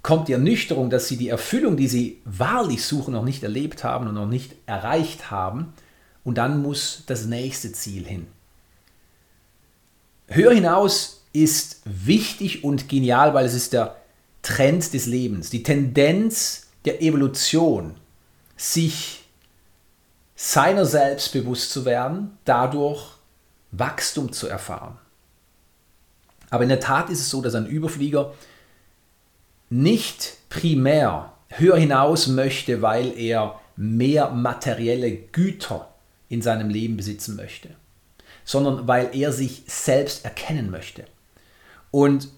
kommt 0.00 0.28
die 0.28 0.32
Ernüchterung, 0.32 0.88
dass 0.88 1.08
sie 1.08 1.18
die 1.18 1.28
Erfüllung, 1.28 1.76
die 1.76 1.88
sie 1.88 2.22
wahrlich 2.24 2.84
suchen, 2.84 3.12
noch 3.12 3.24
nicht 3.24 3.42
erlebt 3.42 3.84
haben 3.84 4.08
und 4.08 4.14
noch 4.14 4.28
nicht 4.28 4.54
erreicht 4.64 5.30
haben. 5.30 5.74
Und 6.24 6.38
dann 6.38 6.62
muss 6.62 7.02
das 7.06 7.26
nächste 7.26 7.72
Ziel 7.72 8.06
hin. 8.06 8.26
Höher 10.28 10.52
hinaus 10.52 11.22
ist 11.34 11.82
wichtig 11.84 12.64
und 12.64 12.88
genial, 12.88 13.34
weil 13.34 13.44
es 13.44 13.52
ist 13.52 13.74
der 13.74 13.96
Trend 14.40 14.94
des 14.94 15.04
Lebens, 15.04 15.50
die 15.50 15.62
Tendenz 15.62 16.68
der 16.86 17.02
Evolution, 17.02 17.94
sich 18.56 19.24
seiner 20.34 20.84
selbst 20.84 21.32
bewusst 21.32 21.70
zu 21.70 21.84
werden, 21.84 22.38
dadurch 22.44 23.16
Wachstum 23.72 24.32
zu 24.32 24.48
erfahren. 24.48 24.98
Aber 26.50 26.62
in 26.62 26.68
der 26.68 26.80
Tat 26.80 27.10
ist 27.10 27.20
es 27.20 27.30
so, 27.30 27.42
dass 27.42 27.54
ein 27.54 27.66
Überflieger 27.66 28.34
nicht 29.68 30.36
primär 30.48 31.32
höher 31.48 31.76
hinaus 31.76 32.28
möchte, 32.28 32.82
weil 32.82 33.18
er 33.18 33.60
mehr 33.76 34.30
materielle 34.30 35.12
Güter 35.16 35.88
in 36.28 36.42
seinem 36.42 36.70
Leben 36.70 36.96
besitzen 36.96 37.36
möchte, 37.36 37.70
sondern 38.44 38.86
weil 38.86 39.10
er 39.14 39.32
sich 39.32 39.64
selbst 39.66 40.24
erkennen 40.24 40.70
möchte. 40.70 41.04
Und 41.90 42.28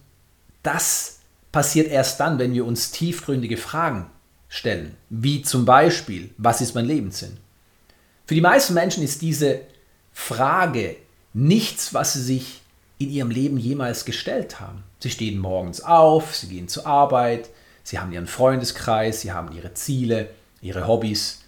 das 0.62 1.20
passiert 1.52 1.88
erst 1.88 2.20
dann, 2.20 2.38
wenn 2.38 2.54
wir 2.54 2.64
uns 2.64 2.90
tiefgründige 2.90 3.56
Fragen 3.56 4.10
stellen, 4.48 4.96
wie 5.10 5.42
zum 5.42 5.64
Beispiel, 5.64 6.30
was 6.38 6.60
ist 6.60 6.74
mein 6.74 6.86
Lebenssinn? 6.86 7.36
Für 8.26 8.34
die 8.34 8.40
meisten 8.40 8.74
Menschen 8.74 9.02
ist 9.02 9.22
diese 9.22 9.60
Frage 10.12 10.96
nichts, 11.32 11.94
was 11.94 12.14
sie 12.14 12.22
sich 12.22 12.60
in 12.98 13.10
ihrem 13.10 13.30
Leben 13.30 13.58
jemals 13.58 14.04
gestellt 14.04 14.60
haben. 14.60 14.82
Sie 14.98 15.10
stehen 15.10 15.38
morgens 15.38 15.80
auf, 15.80 16.34
sie 16.34 16.48
gehen 16.48 16.68
zur 16.68 16.86
Arbeit, 16.86 17.48
sie 17.84 17.98
haben 17.98 18.12
ihren 18.12 18.26
Freundeskreis, 18.26 19.20
sie 19.20 19.32
haben 19.32 19.54
ihre 19.56 19.74
Ziele, 19.74 20.30
ihre 20.60 20.86
Hobbys. 20.86 21.42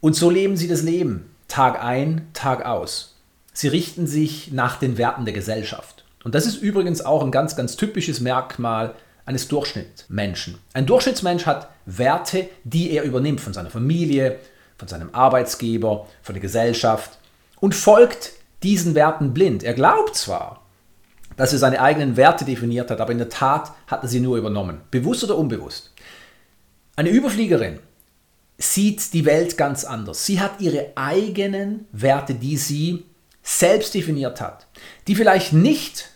Und 0.00 0.14
so 0.14 0.30
leben 0.30 0.56
sie 0.56 0.68
das 0.68 0.82
Leben, 0.82 1.34
Tag 1.48 1.82
ein, 1.82 2.28
Tag 2.32 2.64
aus. 2.64 3.16
Sie 3.52 3.68
richten 3.68 4.06
sich 4.06 4.52
nach 4.52 4.78
den 4.78 4.98
Werten 4.98 5.24
der 5.24 5.34
Gesellschaft. 5.34 6.04
Und 6.24 6.34
das 6.34 6.46
ist 6.46 6.56
übrigens 6.56 7.02
auch 7.02 7.22
ein 7.22 7.30
ganz, 7.30 7.56
ganz 7.56 7.76
typisches 7.76 8.20
Merkmal 8.20 8.94
eines 9.26 9.48
Durchschnittsmenschen. 9.48 10.58
Ein 10.72 10.86
Durchschnittsmensch 10.86 11.46
hat 11.46 11.68
Werte, 11.86 12.48
die 12.64 12.90
er 12.90 13.04
übernimmt 13.04 13.40
von 13.40 13.52
seiner 13.52 13.70
Familie, 13.70 14.38
von 14.76 14.88
seinem 14.88 15.10
Arbeitsgeber, 15.14 16.06
von 16.22 16.34
der 16.34 16.42
Gesellschaft 16.42 17.18
und 17.60 17.74
folgt 17.74 18.32
diesen 18.62 18.94
Werten 18.94 19.34
blind. 19.34 19.62
Er 19.62 19.74
glaubt 19.74 20.16
zwar, 20.16 20.62
dass 21.36 21.52
er 21.52 21.58
seine 21.58 21.80
eigenen 21.80 22.16
Werte 22.16 22.44
definiert 22.44 22.90
hat, 22.90 23.00
aber 23.00 23.12
in 23.12 23.18
der 23.18 23.28
Tat 23.28 23.72
hat 23.86 24.02
er 24.02 24.08
sie 24.08 24.20
nur 24.20 24.36
übernommen, 24.36 24.80
bewusst 24.90 25.24
oder 25.24 25.36
unbewusst. 25.36 25.92
Eine 26.96 27.10
Überfliegerin 27.10 27.80
sieht 28.58 29.12
die 29.12 29.24
Welt 29.24 29.56
ganz 29.56 29.84
anders. 29.84 30.26
Sie 30.26 30.40
hat 30.40 30.60
ihre 30.60 30.92
eigenen 30.94 31.86
Werte, 31.92 32.34
die 32.34 32.56
sie 32.56 33.04
selbst 33.42 33.94
definiert 33.94 34.40
hat, 34.40 34.66
die 35.06 35.16
vielleicht 35.16 35.52
nicht 35.52 36.10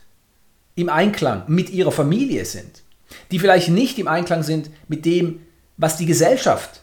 im 0.77 0.89
Einklang 0.89 1.45
mit 1.49 1.71
ihrer 1.71 1.91
Familie 1.91 2.45
sind, 2.45 2.83
die 3.31 3.39
vielleicht 3.39 3.69
nicht 3.69 3.99
im 3.99 4.09
Einklang 4.09 4.43
sind 4.43 4.71
mit 4.89 5.05
dem, 5.05 5.41
was 5.77 5.97
die 5.97 6.07
Gesellschaft 6.07 6.83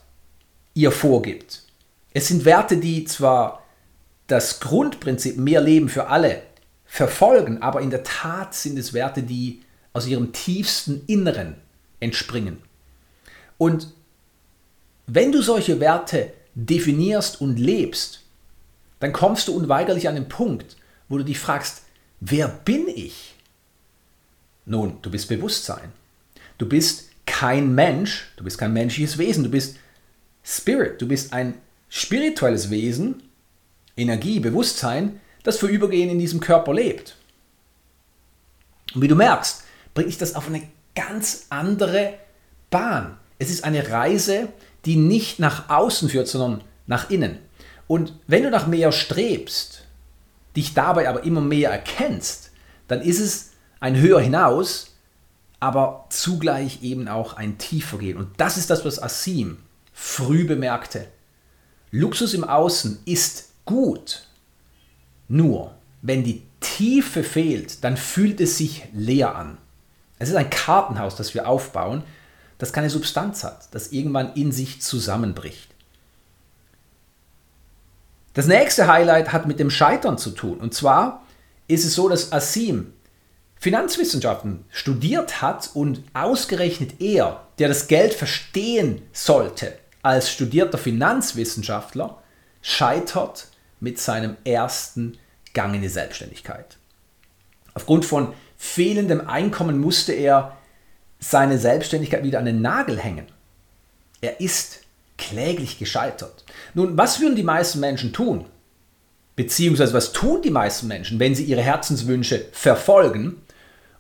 ihr 0.74 0.91
vorgibt. 0.91 1.63
Es 2.13 2.27
sind 2.27 2.46
Werte, 2.46 2.77
die 2.77 3.05
zwar 3.05 3.63
das 4.27 4.60
Grundprinzip 4.60 5.38
mehr 5.38 5.62
Leben 5.62 5.89
für 5.89 6.08
alle 6.08 6.41
verfolgen, 6.86 7.62
aber 7.62 7.82
in 7.82 7.89
der 7.89 8.03
Tat 8.03 8.55
sind 8.55 8.77
es 8.79 8.94
Werte, 8.94 9.24
die 9.24 9.62
aus 9.94 10.08
ihrem 10.08 10.34
tiefsten 10.34 11.03
Inneren 11.08 11.55
entspringen. 12.00 12.62
Und 13.58 13.94
wenn 15.08 15.32
du 15.32 15.41
solche 15.41 15.79
Werte 15.79 16.34
definierst 16.55 17.41
und 17.41 17.58
lebst, 17.58 18.22
dann 19.00 19.13
kommst 19.13 19.48
du 19.48 19.55
unweigerlich 19.55 20.08
an 20.08 20.15
den 20.15 20.29
Punkt, 20.29 20.77
wo 21.10 21.17
du 21.17 21.24
dich 21.24 21.38
fragst, 21.38 21.84
wer 22.20 22.48
bin 22.48 22.88
ich? 22.88 23.36
Nun, 24.65 24.98
du 25.01 25.12
bist 25.12 25.29
Bewusstsein. 25.29 25.91
Du 26.57 26.67
bist 26.67 27.09
kein 27.25 27.74
Mensch, 27.75 28.31
du 28.38 28.43
bist 28.43 28.57
kein 28.57 28.74
menschliches 28.74 29.17
Wesen, 29.17 29.43
du 29.43 29.50
bist 29.50 29.77
Spirit, 30.43 31.01
du 31.01 31.07
bist 31.07 31.33
ein 31.33 31.55
spirituelles 31.89 32.69
Wesen, 32.69 33.24
Energie, 33.97 34.39
Bewusstsein, 34.39 35.19
das 35.43 35.57
vorübergehend 35.57 36.12
in 36.12 36.19
diesem 36.19 36.39
Körper 36.39 36.74
lebt. 36.74 37.15
Und 38.93 39.01
wie 39.01 39.07
du 39.07 39.15
merkst, 39.15 39.63
bringt 39.93 40.09
dich 40.09 40.17
das 40.17 40.35
auf 40.35 40.47
eine 40.47 40.63
ganz 40.95 41.47
andere 41.50 42.13
Bahn. 42.69 43.17
Es 43.39 43.50
ist 43.50 43.63
eine 43.63 43.89
Reise, 43.89 44.50
die 44.85 44.95
nicht 44.95 45.39
nach 45.39 45.69
außen 45.69 46.09
führt, 46.09 46.27
sondern 46.27 46.63
nach 46.88 47.09
innen. 47.09 47.39
Und 47.88 48.13
wenn 48.27 48.43
du 48.43 48.50
nach 48.50 48.67
mehr 48.67 48.91
strebst, 48.91 49.85
dich 50.55 50.74
dabei 50.74 51.09
aber 51.09 51.24
immer 51.24 51.41
mehr 51.41 51.69
erkennst, 51.69 52.51
dann 52.88 53.01
ist 53.01 53.19
es 53.19 53.51
ein 53.79 54.00
höher 54.00 54.21
hinaus, 54.21 54.94
aber 55.65 56.05
zugleich 56.12 56.84
eben 56.84 57.07
auch 57.07 57.34
ein 57.34 57.57
tiefer 57.57 57.98
gehen. 57.98 58.17
Und 58.17 58.29
das 58.38 58.55
ist 58.55 58.69
das, 58.69 58.86
was 58.86 59.01
Asim 59.01 59.57
früh 59.93 60.45
bemerkte. 60.45 61.07
Luxus 61.89 62.36
im 62.36 62.43
Außen 62.43 63.00
ist 63.05 63.50
gut. 63.65 64.27
Nur, 65.27 65.74
wenn 66.03 66.24
die 66.24 66.43
Tiefe 66.60 67.24
fehlt, 67.24 67.84
dann 67.84 67.98
fühlt 67.98 68.39
es 68.41 68.60
sich 68.60 68.84
leer 68.93 69.36
an. 69.36 69.57
Es 70.19 70.29
ist 70.29 70.36
ein 70.36 70.51
Kartenhaus, 70.51 71.15
das 71.15 71.34
wir 71.34 71.48
aufbauen, 71.48 72.03
das 72.60 72.72
keine 72.72 72.91
Substanz 72.91 73.43
hat, 73.43 73.74
das 73.74 73.91
irgendwann 73.91 74.34
in 74.36 74.51
sich 74.51 74.84
zusammenbricht. 74.84 75.74
Das 78.36 78.45
nächste 78.45 78.86
Highlight 78.86 79.34
hat 79.34 79.48
mit 79.48 79.60
dem 79.60 79.72
Scheitern 79.72 80.19
zu 80.19 80.29
tun. 80.29 80.60
Und 80.60 80.75
zwar 80.75 81.24
ist 81.67 81.86
es 81.86 81.95
so, 81.95 82.07
dass 82.07 82.31
Asim 82.31 82.93
Finanzwissenschaften 83.65 84.63
studiert 84.69 85.41
hat 85.41 85.72
und 85.74 86.03
ausgerechnet 86.13 87.01
er, 87.01 87.48
der 87.57 87.67
das 87.67 87.88
Geld 87.88 88.13
verstehen 88.13 89.01
sollte 89.12 89.75
als 90.03 90.29
studierter 90.29 90.77
Finanzwissenschaftler, 90.77 92.22
scheitert 92.62 93.48
mit 93.79 94.00
seinem 94.00 94.38
ersten 94.45 95.17
Gang 95.55 95.74
in 95.74 95.81
die 95.81 95.88
Selbstständigkeit. 95.88 96.77
Aufgrund 97.74 98.05
von 98.05 98.36
fehlendem 98.55 99.27
Einkommen 99.27 99.79
musste 99.79 100.13
er 100.13 100.55
seine 101.17 101.57
Selbstständigkeit 101.57 102.24
wieder 102.24 102.38
an 102.38 102.45
den 102.45 102.62
Nagel 102.62 103.00
hängen. 103.00 103.25
Er 104.22 104.41
ist 104.41 104.81
kläglich 105.17 105.79
gescheitert. 105.79 106.45
Nun, 106.75 107.00
was 107.00 107.19
würden 107.19 107.36
die 107.36 107.41
meisten 107.41 107.79
Menschen 107.79 108.13
tun? 108.13 108.45
Beziehungsweise 109.36 109.95
was 109.95 110.12
tun 110.12 110.43
die 110.43 110.51
meisten 110.51 110.88
Menschen, 110.88 111.19
wenn 111.19 111.34
sie 111.34 111.45
ihre 111.45 111.63
Herzenswünsche 111.63 112.45
verfolgen 112.51 113.41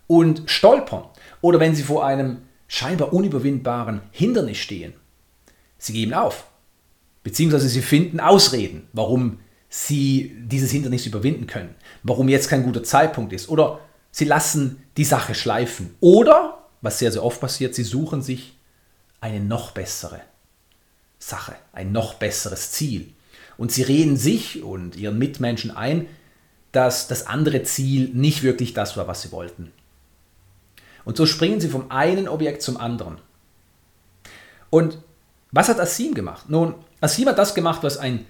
und 0.07 0.43
stolpern 0.49 1.05
oder 1.41 1.59
wenn 1.59 1.75
sie 1.75 1.83
vor 1.83 2.05
einem 2.05 2.39
scheinbar 2.67 3.13
unüberwindbaren 3.13 4.01
Hindernis 4.11 4.57
stehen? 4.57 4.93
Sie 5.77 5.93
geben 5.93 6.13
auf. 6.13 6.47
Beziehungsweise 7.23 7.67
sie 7.67 7.81
finden 7.81 8.19
Ausreden, 8.19 8.87
warum 8.93 9.39
sie 9.69 10.35
dieses 10.45 10.71
Hindernis 10.71 11.05
überwinden 11.05 11.47
können, 11.47 11.75
warum 12.03 12.29
jetzt 12.29 12.49
kein 12.49 12.63
guter 12.63 12.83
Zeitpunkt 12.83 13.33
ist 13.33 13.49
oder 13.49 13.79
sie 14.11 14.25
lassen 14.25 14.83
die 14.95 15.03
Sache 15.03 15.35
schleifen 15.35 15.95
oder 15.99 16.65
was 16.81 16.99
sehr, 16.99 17.11
sehr 17.11 17.23
oft 17.23 17.41
passiert, 17.41 17.75
sie 17.75 17.83
suchen 17.83 18.21
sich 18.21 18.57
eine 19.19 19.39
noch 19.39 19.71
bessere 19.71 20.21
Sache, 21.17 21.55
ein 21.73 21.91
noch 21.91 22.13
besseres 22.15 22.71
Ziel. 22.71 23.13
Und 23.57 23.71
sie 23.71 23.81
reden 23.81 24.17
sich 24.17 24.61
und 24.61 24.95
ihren 24.95 25.17
Mitmenschen 25.17 25.71
ein, 25.71 26.07
dass 26.71 27.07
das 27.07 27.25
andere 27.25 27.63
Ziel 27.63 28.09
nicht 28.13 28.43
wirklich 28.43 28.73
das 28.73 28.97
war, 28.97 29.07
was 29.07 29.23
sie 29.23 29.31
wollten. 29.31 29.71
Und 31.05 31.17
so 31.17 31.25
springen 31.25 31.61
sie 31.61 31.69
vom 31.69 31.91
einen 31.91 32.27
Objekt 32.27 32.61
zum 32.61 32.77
anderen. 32.77 33.19
Und 34.69 34.97
was 35.51 35.69
hat 35.69 35.79
Asim 35.79 36.13
gemacht? 36.13 36.49
Nun, 36.49 36.73
Asim 36.99 37.27
hat 37.27 37.37
das 37.37 37.55
gemacht, 37.55 37.83
was 37.83 37.97
ein 37.97 38.25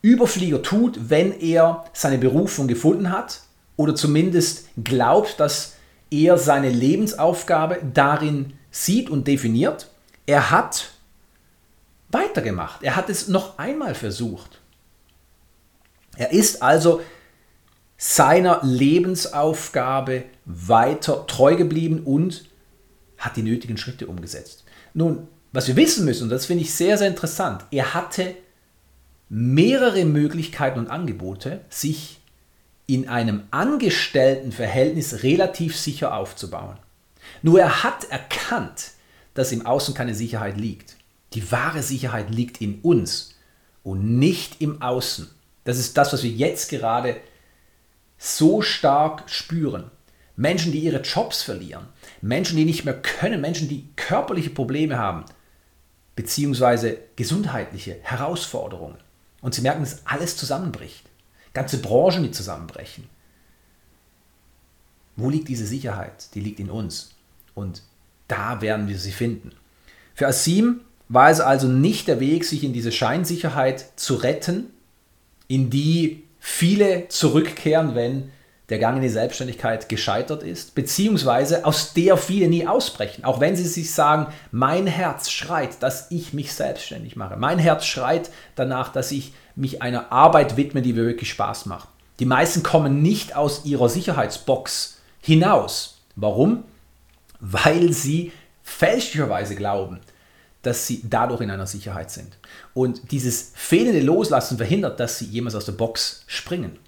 Überflieger 0.00 0.62
tut, 0.62 1.10
wenn 1.10 1.38
er 1.38 1.84
seine 1.92 2.18
Berufung 2.18 2.66
gefunden 2.66 3.10
hat 3.10 3.42
oder 3.76 3.94
zumindest 3.94 4.68
glaubt, 4.82 5.38
dass 5.38 5.74
er 6.10 6.38
seine 6.38 6.70
Lebensaufgabe 6.70 7.78
darin 7.92 8.54
sieht 8.70 9.10
und 9.10 9.26
definiert. 9.26 9.88
Er 10.26 10.50
hat 10.50 10.90
weitergemacht. 12.10 12.82
Er 12.82 12.96
hat 12.96 13.08
es 13.10 13.28
noch 13.28 13.58
einmal 13.58 13.94
versucht. 13.94 14.60
Er 16.16 16.32
ist 16.32 16.62
also 16.62 17.00
seiner 17.96 18.60
Lebensaufgabe 18.62 20.24
weiter 20.44 21.26
treu 21.26 21.56
geblieben 21.56 22.02
und 22.04 22.44
hat 23.18 23.36
die 23.36 23.42
nötigen 23.42 23.76
Schritte 23.76 24.06
umgesetzt. 24.06 24.64
Nun, 24.94 25.28
was 25.52 25.68
wir 25.68 25.76
wissen 25.76 26.04
müssen, 26.04 26.24
und 26.24 26.30
das 26.30 26.46
finde 26.46 26.62
ich 26.64 26.74
sehr, 26.74 26.98
sehr 26.98 27.08
interessant, 27.08 27.64
er 27.70 27.94
hatte 27.94 28.34
mehrere 29.28 30.04
Möglichkeiten 30.04 30.78
und 30.78 30.90
Angebote, 30.90 31.60
sich 31.68 32.20
in 32.86 33.08
einem 33.08 33.44
Angestelltenverhältnis 33.50 35.22
relativ 35.22 35.78
sicher 35.78 36.14
aufzubauen. 36.14 36.76
Nur 37.42 37.60
er 37.60 37.82
hat 37.84 38.04
erkannt, 38.10 38.90
dass 39.34 39.52
im 39.52 39.64
Außen 39.64 39.94
keine 39.94 40.14
Sicherheit 40.14 40.58
liegt. 40.58 40.96
Die 41.34 41.50
wahre 41.50 41.82
Sicherheit 41.82 42.30
liegt 42.30 42.60
in 42.60 42.80
uns 42.80 43.34
und 43.82 44.18
nicht 44.18 44.60
im 44.60 44.82
Außen. 44.82 45.30
Das 45.64 45.78
ist 45.78 45.96
das, 45.96 46.12
was 46.12 46.22
wir 46.22 46.30
jetzt 46.30 46.68
gerade 46.70 47.16
so 48.18 48.62
stark 48.62 49.30
spüren. 49.30 49.90
Menschen, 50.36 50.72
die 50.72 50.80
ihre 50.80 51.02
Jobs 51.02 51.42
verlieren, 51.42 51.86
Menschen, 52.20 52.56
die 52.56 52.64
nicht 52.64 52.84
mehr 52.84 53.00
können, 53.00 53.40
Menschen, 53.40 53.68
die 53.68 53.88
körperliche 53.96 54.50
Probleme 54.50 54.98
haben, 54.98 55.24
beziehungsweise 56.16 56.98
gesundheitliche 57.16 57.98
Herausforderungen. 58.02 58.96
Und 59.40 59.54
sie 59.54 59.62
merken, 59.62 59.82
dass 59.82 60.06
alles 60.06 60.36
zusammenbricht. 60.36 61.04
Ganze 61.52 61.78
Branchen, 61.78 62.22
die 62.22 62.30
zusammenbrechen. 62.30 63.04
Wo 65.16 65.28
liegt 65.28 65.48
diese 65.48 65.66
Sicherheit? 65.66 66.34
Die 66.34 66.40
liegt 66.40 66.60
in 66.60 66.70
uns. 66.70 67.10
Und 67.54 67.82
da 68.28 68.62
werden 68.62 68.88
wir 68.88 68.98
sie 68.98 69.12
finden. 69.12 69.52
Für 70.14 70.28
Asim 70.28 70.80
war 71.08 71.30
es 71.30 71.40
also 71.40 71.68
nicht 71.68 72.08
der 72.08 72.20
Weg, 72.20 72.44
sich 72.44 72.64
in 72.64 72.72
diese 72.72 72.92
Scheinsicherheit 72.92 73.92
zu 73.96 74.14
retten, 74.14 74.70
in 75.48 75.68
die 75.68 76.24
viele 76.40 77.08
zurückkehren, 77.08 77.94
wenn 77.94 78.30
der 78.72 78.78
Gang 78.78 78.96
in 78.96 79.02
die 79.02 79.10
Selbstständigkeit 79.10 79.90
gescheitert 79.90 80.42
ist, 80.42 80.74
beziehungsweise 80.74 81.66
aus 81.66 81.92
der 81.92 82.16
viele 82.16 82.48
nie 82.48 82.66
ausbrechen. 82.66 83.22
Auch 83.22 83.38
wenn 83.38 83.54
sie 83.54 83.66
sich 83.66 83.92
sagen, 83.92 84.32
mein 84.50 84.86
Herz 84.86 85.28
schreit, 85.28 85.82
dass 85.82 86.10
ich 86.10 86.32
mich 86.32 86.54
selbstständig 86.54 87.14
mache. 87.14 87.36
Mein 87.36 87.58
Herz 87.58 87.84
schreit 87.84 88.30
danach, 88.54 88.90
dass 88.90 89.12
ich 89.12 89.34
mich 89.56 89.82
einer 89.82 90.10
Arbeit 90.10 90.56
widme, 90.56 90.80
die 90.80 90.94
mir 90.94 91.04
wirklich 91.04 91.28
Spaß 91.28 91.66
macht. 91.66 91.86
Die 92.18 92.24
meisten 92.24 92.62
kommen 92.62 93.02
nicht 93.02 93.36
aus 93.36 93.66
ihrer 93.66 93.90
Sicherheitsbox 93.90 95.02
hinaus. 95.20 95.98
Warum? 96.16 96.64
Weil 97.40 97.92
sie 97.92 98.32
fälschlicherweise 98.62 99.54
glauben, 99.54 100.00
dass 100.62 100.86
sie 100.86 101.02
dadurch 101.04 101.42
in 101.42 101.50
einer 101.50 101.66
Sicherheit 101.66 102.10
sind. 102.10 102.38
Und 102.72 103.12
dieses 103.12 103.52
fehlende 103.54 104.00
Loslassen 104.00 104.56
verhindert, 104.56 104.98
dass 104.98 105.18
sie 105.18 105.26
jemals 105.26 105.56
aus 105.56 105.66
der 105.66 105.72
Box 105.72 106.24
springen. 106.26 106.78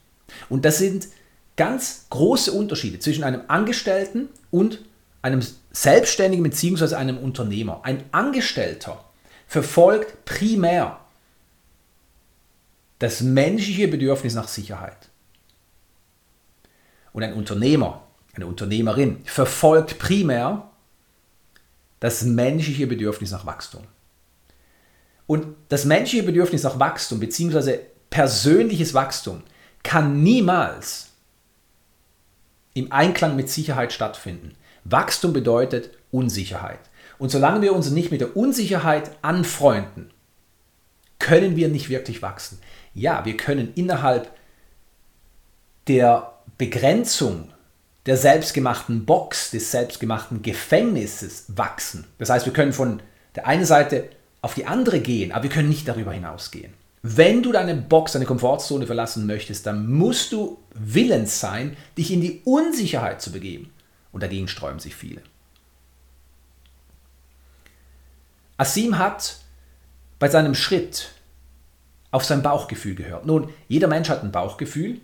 Und 0.49 0.65
das 0.65 0.79
sind 0.79 1.09
ganz 1.57 2.07
große 2.11 2.53
Unterschiede 2.53 2.99
zwischen 2.99 3.25
einem 3.25 3.43
Angestellten 3.49 4.29
und 4.51 4.81
einem 5.23 5.43
Selbstständigen 5.73 6.43
bzw. 6.43 6.95
einem 6.97 7.19
Unternehmer. 7.19 7.81
Ein 7.85 8.05
Angestellter 8.13 9.05
verfolgt 9.47 10.25
primär 10.25 11.01
das 12.99 13.21
menschliche 13.21 13.89
Bedürfnis 13.89 14.35
nach 14.35 14.49
Sicherheit. 14.49 15.09
Und 17.13 17.23
ein 17.23 17.35
Unternehmer, 17.35 18.03
eine 18.35 18.47
Unternehmerin 18.47 19.23
verfolgt 19.25 19.99
primär 19.99 20.71
das 22.01 22.23
menschliche 22.23 22.87
Bedürfnis 22.87 23.31
nach 23.31 23.47
Wachstum. 23.47 23.85
Und 25.27 25.47
das 25.69 25.85
menschliche 25.85 26.25
Bedürfnis 26.25 26.65
nach 26.65 26.79
Wachstum 26.79 27.21
bzw. 27.21 27.79
persönliches 28.11 28.93
Wachstum 28.93 29.43
kann 29.83 30.23
niemals 30.23 31.14
im 32.75 32.93
Einklang 32.93 33.37
mit 33.37 33.49
Sicherheit 33.49 33.93
stattfinden. 33.93 34.57
Wachstum 34.85 35.33
bedeutet 35.33 35.91
Unsicherheit. 36.11 36.81
Und 37.19 37.31
solange 37.31 37.63
wir 37.63 37.75
uns 37.75 37.91
nicht 37.91 38.11
mit 38.11 38.21
der 38.21 38.37
Unsicherheit 38.37 39.13
anfreunden, 39.23 40.11
können 41.19 41.57
wir 41.57 41.69
nicht 41.69 41.89
wirklich 41.89 42.21
wachsen. 42.21 42.59
Ja, 42.93 43.25
wir 43.25 43.37
können 43.37 43.73
innerhalb 43.75 44.31
der 45.87 46.33
Begrenzung 46.59 47.51
der 48.07 48.17
selbstgemachten 48.17 49.07
Box, 49.07 49.51
des 49.51 49.71
selbstgemachten 49.71 50.43
Gefängnisses 50.43 51.45
wachsen. 51.49 52.07
Das 52.19 52.29
heißt, 52.29 52.45
wir 52.45 52.53
können 52.53 52.73
von 52.73 53.01
der 53.35 53.47
einen 53.47 53.65
Seite 53.65 54.11
auf 54.43 54.55
die 54.55 54.67
andere 54.67 55.01
gehen, 55.01 55.33
aber 55.33 55.45
wir 55.45 55.51
können 55.51 55.71
nicht 55.71 55.89
darüber 55.89 56.13
hinausgehen. 56.13 56.75
Wenn 57.07 57.43
du 57.43 57.53
deine 57.53 57.75
Box, 57.75 58.13
deine 58.13 58.25
Komfortzone 58.25 58.87
verlassen 58.87 59.27
möchtest, 59.27 59.67
dann 59.67 59.93
musst 59.93 60.33
du 60.33 60.57
willens 60.73 61.39
sein, 61.39 61.77
dich 61.99 62.11
in 62.11 62.23
die 62.23 62.41
Unsicherheit 62.47 63.21
zu 63.21 63.31
begeben. 63.31 63.71
Und 64.11 64.23
dagegen 64.23 64.49
sträuben 64.49 64.79
sich 64.81 64.95
viele. 64.95 65.21
Asim 68.57 68.97
hat 68.97 69.37
bei 70.19 70.31
seinem 70.31 70.55
Schritt 70.55 71.11
auf 72.11 72.25
sein 72.25 72.43
Bauchgefühl 72.43 72.95
gehört. 72.95 73.27
Nun, 73.27 73.51
jeder 73.69 73.89
Mensch 73.89 74.09
hat 74.09 74.23
ein 74.23 74.33
Bauchgefühl. 74.33 74.99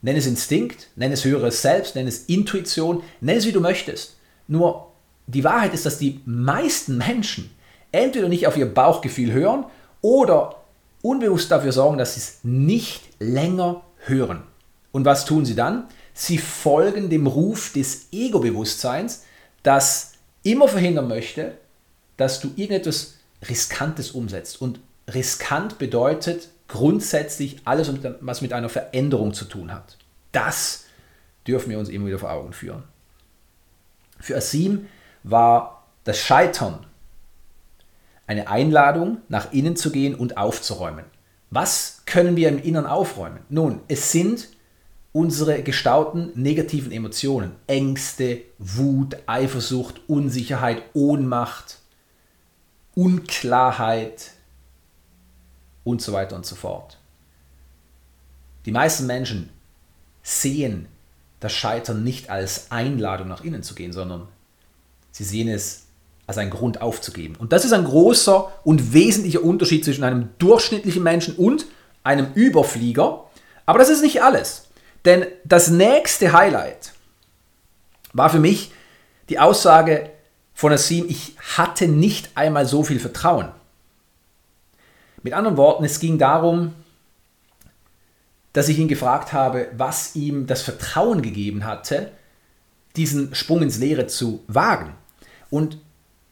Nenn 0.00 0.16
es 0.16 0.26
Instinkt, 0.26 0.88
nenn 0.96 1.12
es 1.12 1.26
höheres 1.26 1.60
Selbst, 1.60 1.94
nenn 1.94 2.06
es 2.06 2.24
Intuition, 2.24 3.02
nenn 3.20 3.36
es 3.36 3.44
wie 3.44 3.52
du 3.52 3.60
möchtest. 3.60 4.16
Nur 4.48 4.92
die 5.26 5.44
Wahrheit 5.44 5.74
ist, 5.74 5.84
dass 5.84 5.98
die 5.98 6.22
meisten 6.24 6.96
Menschen 6.96 7.50
entweder 7.92 8.30
nicht 8.30 8.46
auf 8.46 8.56
ihr 8.56 8.72
Bauchgefühl 8.72 9.30
hören 9.30 9.66
oder 10.00 10.63
unbewusst 11.04 11.50
dafür 11.50 11.70
sorgen, 11.70 11.98
dass 11.98 12.14
sie 12.14 12.20
es 12.20 12.38
nicht 12.42 13.02
länger 13.20 13.82
hören. 13.98 14.42
Und 14.90 15.04
was 15.04 15.26
tun 15.26 15.44
sie 15.44 15.54
dann? 15.54 15.86
Sie 16.14 16.38
folgen 16.38 17.10
dem 17.10 17.26
Ruf 17.26 17.72
des 17.72 18.08
Ego-Bewusstseins, 18.10 19.24
das 19.62 20.12
immer 20.42 20.66
verhindern 20.66 21.08
möchte, 21.08 21.58
dass 22.16 22.40
du 22.40 22.48
irgendetwas 22.56 23.18
Riskantes 23.46 24.12
umsetzt. 24.12 24.62
Und 24.62 24.80
riskant 25.12 25.78
bedeutet 25.78 26.48
grundsätzlich 26.68 27.58
alles, 27.64 27.90
was 28.20 28.40
mit 28.40 28.54
einer 28.54 28.70
Veränderung 28.70 29.34
zu 29.34 29.44
tun 29.44 29.72
hat. 29.72 29.98
Das 30.32 30.84
dürfen 31.46 31.70
wir 31.70 31.78
uns 31.78 31.90
immer 31.90 32.06
wieder 32.06 32.18
vor 32.18 32.30
Augen 32.30 32.54
führen. 32.54 32.84
Für 34.20 34.36
Asim 34.36 34.86
war 35.22 35.84
das 36.04 36.18
Scheitern 36.18 36.86
eine 38.26 38.48
Einladung, 38.48 39.18
nach 39.28 39.52
innen 39.52 39.76
zu 39.76 39.90
gehen 39.92 40.14
und 40.14 40.36
aufzuräumen. 40.36 41.04
Was 41.50 42.02
können 42.06 42.36
wir 42.36 42.48
im 42.48 42.62
Inneren 42.62 42.86
aufräumen? 42.86 43.40
Nun, 43.48 43.80
es 43.88 44.10
sind 44.12 44.48
unsere 45.12 45.62
gestauten 45.62 46.32
negativen 46.34 46.90
Emotionen. 46.90 47.52
Ängste, 47.66 48.42
Wut, 48.58 49.16
Eifersucht, 49.26 50.00
Unsicherheit, 50.08 50.82
Ohnmacht, 50.92 51.78
Unklarheit 52.94 54.32
und 55.84 56.02
so 56.02 56.12
weiter 56.12 56.34
und 56.34 56.46
so 56.46 56.56
fort. 56.56 56.98
Die 58.66 58.72
meisten 58.72 59.06
Menschen 59.06 59.50
sehen 60.22 60.88
das 61.40 61.52
Scheitern 61.52 62.02
nicht 62.02 62.30
als 62.30 62.70
Einladung 62.70 63.28
nach 63.28 63.44
innen 63.44 63.62
zu 63.62 63.74
gehen, 63.74 63.92
sondern 63.92 64.26
sie 65.12 65.24
sehen 65.24 65.48
es 65.48 65.83
als 66.26 66.38
ein 66.38 66.50
Grund 66.50 66.80
aufzugeben. 66.80 67.36
Und 67.36 67.52
das 67.52 67.64
ist 67.64 67.72
ein 67.72 67.84
großer 67.84 68.50
und 68.64 68.92
wesentlicher 68.92 69.42
Unterschied 69.42 69.84
zwischen 69.84 70.04
einem 70.04 70.30
durchschnittlichen 70.38 71.02
Menschen 71.02 71.36
und 71.36 71.66
einem 72.02 72.32
Überflieger. 72.34 73.24
Aber 73.66 73.78
das 73.78 73.90
ist 73.90 74.02
nicht 74.02 74.22
alles. 74.22 74.68
Denn 75.04 75.26
das 75.44 75.68
nächste 75.68 76.32
Highlight 76.32 76.92
war 78.12 78.30
für 78.30 78.38
mich 78.38 78.72
die 79.28 79.38
Aussage 79.38 80.10
von 80.54 80.72
Asim, 80.72 81.06
ich 81.08 81.36
hatte 81.56 81.88
nicht 81.88 82.30
einmal 82.36 82.66
so 82.66 82.84
viel 82.84 83.00
Vertrauen. 83.00 83.48
Mit 85.22 85.32
anderen 85.32 85.56
Worten, 85.56 85.84
es 85.84 86.00
ging 86.00 86.18
darum, 86.18 86.74
dass 88.52 88.68
ich 88.68 88.78
ihn 88.78 88.88
gefragt 88.88 89.32
habe, 89.32 89.68
was 89.76 90.14
ihm 90.14 90.46
das 90.46 90.62
Vertrauen 90.62 91.22
gegeben 91.22 91.64
hatte, 91.64 92.12
diesen 92.94 93.34
Sprung 93.34 93.62
ins 93.62 93.78
Leere 93.78 94.06
zu 94.06 94.44
wagen. 94.46 94.94
Und 95.50 95.78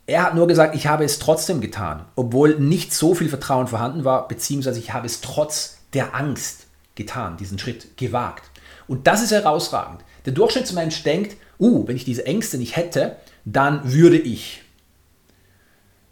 er 0.07 0.23
hat 0.25 0.35
nur 0.35 0.47
gesagt, 0.47 0.75
ich 0.75 0.87
habe 0.87 1.05
es 1.05 1.19
trotzdem 1.19 1.61
getan, 1.61 2.05
obwohl 2.17 2.59
nicht 2.59 2.93
so 2.93 3.15
viel 3.15 3.29
Vertrauen 3.29 3.69
vorhanden 3.69 4.05
war, 4.05 4.29
beziehungsweise 4.29 4.79
ich 4.79 4.93
habe 4.93 5.07
es 5.07 5.21
trotz 5.21 5.79
der 5.93 6.15
Angst 6.15 6.67
getan, 6.95 7.37
diesen 7.37 7.59
Schritt 7.59 7.97
gewagt. 7.97 8.45
Und 8.89 9.07
das 9.07 9.23
ist 9.23 9.31
herausragend. 9.31 10.05
Der 10.27 10.33
Durchschnittsmensch 10.33 11.03
denkt, 11.03 11.37
uh, 11.59 11.87
wenn 11.87 11.97
ich 11.97 12.05
diese 12.05 12.27
Ängste 12.27 12.59
nicht 12.59 12.77
hätte, 12.77 13.17
dann 13.45 13.93
würde 13.93 14.19
ich 14.19 14.63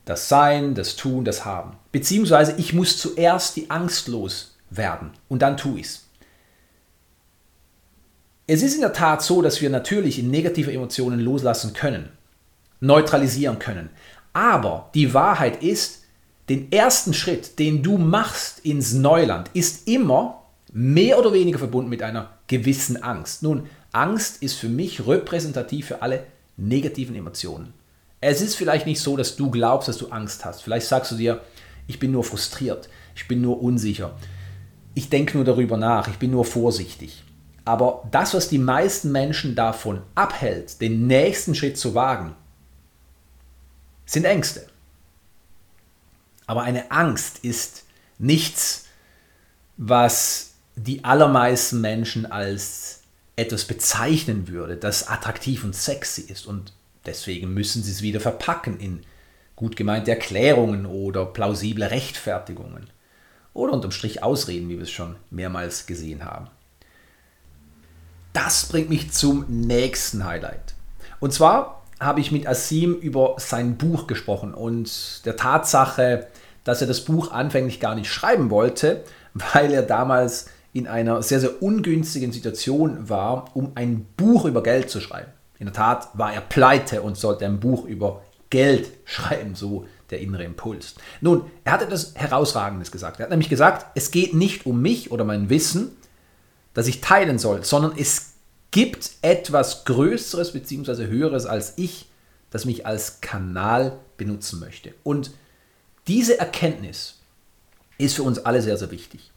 das 0.05 0.29
Sein, 0.29 0.75
das 0.75 0.97
Tun, 0.97 1.25
das 1.25 1.45
Haben. 1.45 1.77
Beziehungsweise 1.93 2.55
ich 2.59 2.73
muss 2.73 2.99
zuerst 2.99 3.57
die 3.57 3.71
Angst 3.71 4.09
loswerden 4.09 5.11
und 5.29 5.43
dann 5.43 5.57
tue 5.57 5.81
ich 5.81 5.87
es. 5.87 6.07
Es 8.47 8.63
ist 8.63 8.75
in 8.75 8.81
der 8.81 8.93
Tat 8.93 9.23
so, 9.23 9.43
dass 9.43 9.61
wir 9.61 9.71
natürlich 9.71 10.19
in 10.19 10.31
negative 10.31 10.73
Emotionen 10.73 11.21
loslassen 11.21 11.73
können, 11.73 12.09
neutralisieren 12.81 13.59
können. 13.59 13.91
Aber 14.33 14.91
die 14.95 15.15
Wahrheit 15.15 15.63
ist, 15.63 16.05
den 16.49 16.73
ersten 16.73 17.15
Schritt, 17.15 17.59
den 17.59 17.83
du 17.83 17.97
machst 17.97 18.61
ins 18.65 18.93
Neuland, 18.93 19.51
ist 19.55 19.87
immer 19.87 20.43
mehr 20.73 21.19
oder 21.19 21.33
weniger 21.33 21.59
verbunden 21.59 21.91
mit 21.91 22.03
einer 22.03 22.31
gewissen 22.47 23.03
Angst. 23.03 23.43
Nun, 23.43 23.67
Angst 23.93 24.43
ist 24.43 24.55
für 24.55 24.69
mich 24.69 25.07
repräsentativ 25.07 25.87
für 25.87 26.03
alle 26.03 26.25
negativen 26.57 27.15
Emotionen. 27.15 27.73
Es 28.21 28.41
ist 28.41 28.55
vielleicht 28.55 28.87
nicht 28.87 29.01
so, 29.01 29.17
dass 29.17 29.37
du 29.37 29.51
glaubst, 29.51 29.89
dass 29.89 29.99
du 29.99 30.09
Angst 30.09 30.45
hast. 30.45 30.63
Vielleicht 30.63 30.87
sagst 30.87 31.13
du 31.13 31.17
dir, 31.17 31.41
ich 31.87 31.99
bin 31.99 32.13
nur 32.13 32.25
frustriert, 32.25 32.89
ich 33.17 33.27
bin 33.27 33.41
nur 33.41 33.63
unsicher, 33.63 34.13
ich 34.95 35.09
denke 35.09 35.37
nur 35.37 35.45
darüber 35.45 35.77
nach, 35.77 36.09
ich 36.09 36.19
bin 36.19 36.31
nur 36.31 36.45
vorsichtig. 36.45 37.25
Aber 37.65 38.05
das, 38.11 38.35
was 38.35 38.49
die 38.49 38.59
meisten 38.59 39.13
Menschen 39.13 39.55
davon 39.55 40.03
abhält, 40.15 40.81
den 40.81 41.07
nächsten 41.07 41.55
Schritt 41.55 41.79
zu 41.79 41.95
wagen, 41.95 42.35
sind 44.11 44.25
Ängste. 44.25 44.67
Aber 46.47 46.63
eine 46.63 46.91
Angst 46.91 47.39
ist 47.45 47.85
nichts, 48.19 48.87
was 49.77 50.55
die 50.77 51.05
allermeisten 51.05 51.81
Menschen 51.81 52.31
als 52.31 53.03
etwas 53.37 53.65
bezeichnen 53.65 54.49
würde, 54.49 54.77
das 54.77 55.09
attraktiv 55.09 55.65
und 55.65 55.75
sexy 55.75 56.23
ist. 56.23 56.47
Und 56.47 56.73
deswegen 57.07 57.55
müssen 57.55 57.83
sie 57.83 57.93
es 57.93 58.03
wieder 58.03 58.21
verpacken 58.21 58.79
in 58.81 59.03
gut 59.57 59.77
gemeinte 59.77 60.11
Erklärungen 60.11 60.87
oder 60.87 61.27
plausible 61.27 61.91
Rechtfertigungen. 61.91 62.91
Oder 63.53 63.73
unterm 63.73 63.91
Strich 63.91 64.23
Ausreden, 64.23 64.69
wie 64.69 64.77
wir 64.77 64.83
es 64.83 64.91
schon 64.91 65.17
mehrmals 65.31 65.87
gesehen 65.87 66.25
haben 66.25 66.51
das 68.33 68.67
bringt 68.67 68.89
mich 68.89 69.13
zum 69.13 69.45
nächsten 69.49 70.25
Highlight. 70.25 70.75
Und 71.19 71.33
zwar 71.33 71.80
habe 72.01 72.21
ich 72.21 72.33
mit 72.33 72.47
Asim 72.47 72.95
über 72.95 73.37
sein 73.39 73.77
Buch 73.77 74.07
gesprochen 74.07 74.55
und 74.55 75.25
der 75.27 75.37
Tatsache, 75.37 76.27
dass 76.65 76.81
er 76.81 76.87
das 76.87 77.03
Buch 77.03 77.31
anfänglich 77.31 77.79
gar 77.79 77.95
nicht 77.95 78.11
schreiben 78.11 78.51
wollte, 78.51 79.05
weil 79.35 79.73
er 79.73 79.83
damals 79.83 80.49
in 80.73 80.87
einer 80.87 81.23
sehr, 81.23 81.41
sehr 81.41 81.63
ungünstigen 81.63 82.33
Situation 82.33 83.09
war, 83.09 83.51
um 83.55 83.73
ein 83.75 84.07
Buch 84.17 84.45
über 84.45 84.63
Geld 84.63 84.89
zu 84.89 85.01
schreiben. 85.01 85.31
In 85.59 85.67
der 85.67 85.75
Tat 85.75 86.09
war 86.15 86.33
er 86.33 86.41
pleite 86.41 87.03
und 87.03 87.17
sollte 87.17 87.45
ein 87.45 87.61
Buch 87.61 87.85
über 87.85 88.23
Geld 88.49 88.91
schreiben, 89.05 89.55
so 89.55 89.87
der 90.11 90.21
innere 90.21 90.45
Impuls. 90.45 90.95
Nun, 91.21 91.45
er 91.65 91.73
hat 91.73 91.83
etwas 91.83 92.15
Herausragendes 92.17 92.91
gesagt. 92.91 93.21
Er 93.21 93.25
hat 93.25 93.31
nämlich 93.31 93.49
gesagt, 93.49 93.87
es 93.95 94.11
geht 94.11 94.35
nicht 94.35 94.67
um 94.67 94.81
mich 94.81 95.13
oder 95.13 95.25
mein 95.25 95.51
Wissen, 95.51 95.97
das 96.75 96.89
ich 96.89 97.01
teilen 97.01 97.39
soll, 97.39 97.65
sondern 97.65 97.93
es 97.97 98.30
gibt 98.71 99.11
etwas 99.23 99.85
Größeres 99.85 100.53
bzw. 100.53 101.07
Höheres 101.07 101.47
als 101.47 101.75
ich, 101.77 102.09
das 102.51 102.65
mich 102.65 102.87
als 102.87 103.21
Kanal 103.21 103.99
benutzen 104.17 104.61
möchte. 104.61 104.95
Und 105.03 105.33
diese 106.07 106.39
Erkenntnis 106.39 107.17
ist 107.99 108.17
für 108.17 108.23
uns 108.23 108.39
alle 108.39 108.63
sehr, 108.63 108.77
sehr 108.77 108.91
wichtig. 108.91 109.31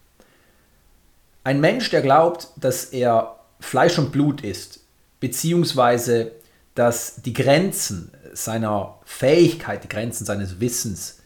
Ein 1.44 1.60
Mensch, 1.60 1.90
der 1.90 2.02
glaubt, 2.02 2.48
dass 2.56 2.86
er 2.86 3.40
Fleisch 3.60 3.98
und 3.98 4.12
Blut 4.12 4.42
ist, 4.42 4.80
beziehungsweise 5.20 6.32
dass 6.76 7.22
die 7.22 7.34
Grenzen 7.34 8.12
seiner 8.34 9.00
Fähigkeit, 9.06 9.84
die 9.84 9.90
Grenzen 9.90 10.26
seines 10.26 10.60
Wissens 10.60 11.20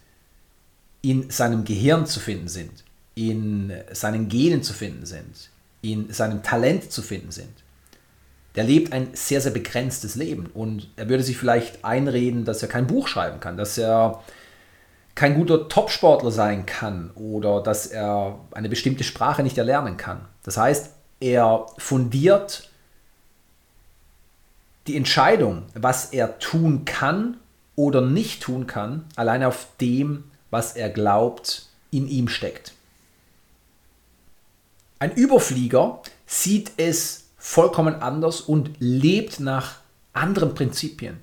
in 1.02 1.30
seinem 1.30 1.63
Gehirn 1.63 2.06
zu 2.06 2.20
finden 2.20 2.48
sind, 2.48 2.84
in 3.15 3.72
seinen 3.93 4.28
Genen 4.28 4.62
zu 4.62 4.74
finden 4.74 5.06
sind, 5.06 5.50
in 5.82 6.12
seinem 6.12 6.43
Talent 6.43 6.91
zu 6.91 7.02
finden 7.02 7.32
sind, 7.32 7.63
der 8.58 8.63
lebt 8.63 8.91
ein 8.91 9.10
sehr, 9.13 9.39
sehr 9.39 9.52
begrenztes 9.52 10.15
Leben. 10.15 10.48
Und 10.48 10.89
er 10.96 11.08
würde 11.08 11.24
sich 11.24 11.38
vielleicht 11.38 11.86
einreden, 11.86 12.43
dass 12.43 12.63
er 12.63 12.67
kein 12.67 12.88
Buch 12.88 13.08
schreiben 13.08 13.39
kann, 13.39 13.56
dass 13.56 13.78
er 13.78 14.24
kein 15.13 15.36
guter 15.36 15.70
Topsportler 15.70 16.32
sein 16.32 16.65
kann 16.65 17.12
oder 17.13 17.62
dass 17.62 17.86
er 17.86 18.39
eine 18.52 18.67
bestimmte 18.67 19.04
Sprache 19.04 19.43
nicht 19.43 19.60
erlernen 19.60 19.96
kann. 19.98 20.26
Das 20.41 20.58
heißt, 20.58 20.89
er 21.20 21.67
fundiert 21.78 22.72
die 24.88 24.98
Entscheidung, 24.98 25.63
was 25.76 26.12
er 26.12 26.39
tun 26.39 26.84
kann 26.84 27.38
oder 27.76 28.02
nicht 28.02 28.41
tun 28.41 28.65
kann, 28.65 29.06
allein 29.15 29.43
auf 29.43 29.67
dem, 29.80 30.24
was 30.50 30.76
er 30.76 30.89
glaubt, 30.89 31.67
in 31.91 32.08
ihm 32.08 32.28
steckt. 32.28 32.74
Ein 34.98 35.12
Überflieger 35.13 36.02
sieht 36.26 36.72
es 36.78 37.27
vollkommen 37.48 37.96
anders 38.02 38.42
und 38.42 38.72
lebt 38.80 39.40
nach 39.40 39.76
anderen 40.14 40.54
Prinzipien. 40.54 41.18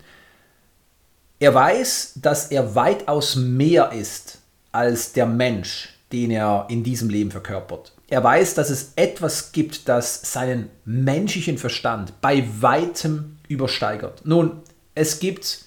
Er 1.39 1.55
weiß, 1.55 2.15
dass 2.17 2.51
er 2.51 2.75
weitaus 2.75 3.37
mehr 3.37 3.93
ist 3.93 4.41
als 4.73 5.13
der 5.13 5.27
Mensch, 5.27 5.91
den 6.13 6.31
er 6.31 6.67
in 6.71 6.83
diesem 6.83 7.11
Leben 7.11 7.31
verkörpert. 7.31 7.93
Er 8.09 8.25
weiß, 8.25 8.55
dass 8.55 8.71
es 8.71 8.93
etwas 8.97 9.53
gibt, 9.53 9.89
das 9.89 10.33
seinen 10.33 10.71
menschlichen 10.85 11.59
Verstand 11.59 12.21
bei 12.21 12.49
weitem 12.61 13.37
übersteigert. 13.49 14.23
Nun, 14.25 14.63
es 14.95 15.19
gibt 15.21 15.67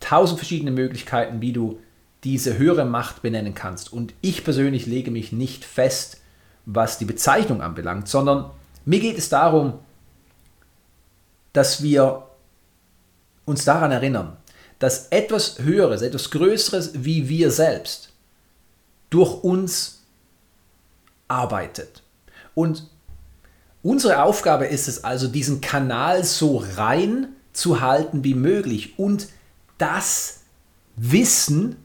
tausend 0.00 0.38
verschiedene 0.38 0.70
Möglichkeiten, 0.70 1.40
wie 1.40 1.52
du 1.52 1.80
diese 2.24 2.56
höhere 2.58 2.84
Macht 2.84 3.22
benennen 3.22 3.54
kannst. 3.54 3.92
Und 3.92 4.14
ich 4.20 4.44
persönlich 4.44 4.86
lege 4.86 5.10
mich 5.10 5.32
nicht 5.32 5.64
fest 5.64 6.18
was 6.70 6.98
die 6.98 7.06
Bezeichnung 7.06 7.62
anbelangt, 7.62 8.08
sondern 8.08 8.50
mir 8.84 9.00
geht 9.00 9.16
es 9.16 9.30
darum, 9.30 9.78
dass 11.52 11.82
wir 11.82 12.26
uns 13.44 13.64
daran 13.64 13.90
erinnern, 13.90 14.36
dass 14.78 15.08
etwas 15.08 15.58
Höheres, 15.58 16.02
etwas 16.02 16.30
Größeres 16.30 17.04
wie 17.04 17.28
wir 17.28 17.50
selbst 17.50 18.12
durch 19.10 19.42
uns 19.42 20.02
arbeitet. 21.26 22.02
Und 22.54 22.88
unsere 23.82 24.22
Aufgabe 24.22 24.66
ist 24.66 24.88
es 24.88 25.04
also, 25.04 25.28
diesen 25.28 25.60
Kanal 25.60 26.24
so 26.24 26.62
rein 26.76 27.28
zu 27.52 27.80
halten 27.80 28.24
wie 28.24 28.34
möglich 28.34 28.98
und 28.98 29.28
das 29.78 30.40
Wissen 30.96 31.76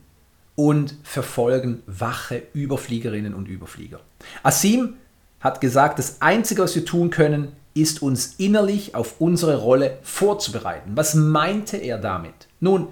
und 0.56 0.96
verfolgen 1.02 1.82
wache 1.86 2.42
Überfliegerinnen 2.52 3.34
und 3.34 3.48
Überflieger. 3.48 4.00
Asim 4.42 4.96
hat 5.40 5.60
gesagt, 5.60 5.98
das 5.98 6.20
Einzige, 6.22 6.62
was 6.62 6.74
wir 6.74 6.84
tun 6.84 7.10
können, 7.10 7.52
ist 7.74 8.02
uns 8.02 8.34
innerlich 8.38 8.94
auf 8.94 9.20
unsere 9.20 9.58
Rolle 9.58 9.98
vorzubereiten. 10.02 10.92
Was 10.94 11.14
meinte 11.14 11.76
er 11.76 11.98
damit? 11.98 12.34
Nun, 12.60 12.88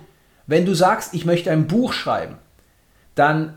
wenn 0.46 0.66
du 0.66 0.74
sagst, 0.74 1.14
ich 1.14 1.24
möchte 1.24 1.50
ein 1.50 1.68
Buch 1.68 1.92
schreiben, 1.92 2.36
dann 3.14 3.56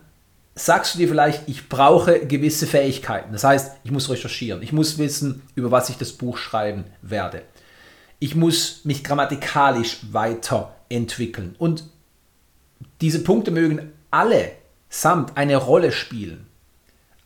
sagst 0.54 0.94
du 0.94 1.00
dir 1.00 1.10
vielleicht, 1.10 1.50
ich 1.50 1.68
brauche 1.68 2.26
gewisse 2.26 2.68
Fähigkeiten. 2.68 3.34
Das 3.34 3.44
heißt, 3.44 3.78
ich 3.84 3.92
muss 3.92 4.10
recherchieren, 4.10 4.62
ich 4.62 4.72
muss 4.72 4.98
wissen, 4.98 5.42
über 5.56 5.72
was 5.72 5.90
ich 5.90 5.98
das 5.98 6.14
Buch 6.14 6.38
schreiben 6.38 6.86
werde. 7.02 7.42
Ich 8.20 8.36
muss 8.36 8.86
mich 8.86 9.04
grammatikalisch 9.04 9.98
weiterentwickeln. 10.12 11.56
Und 11.58 11.84
diese 13.02 13.20
Punkte 13.20 13.52
mögen 13.52 13.92
alle 14.12 14.52
samt 14.90 15.36
eine 15.36 15.58
Rolle 15.58 15.92
spielen. 15.92 16.48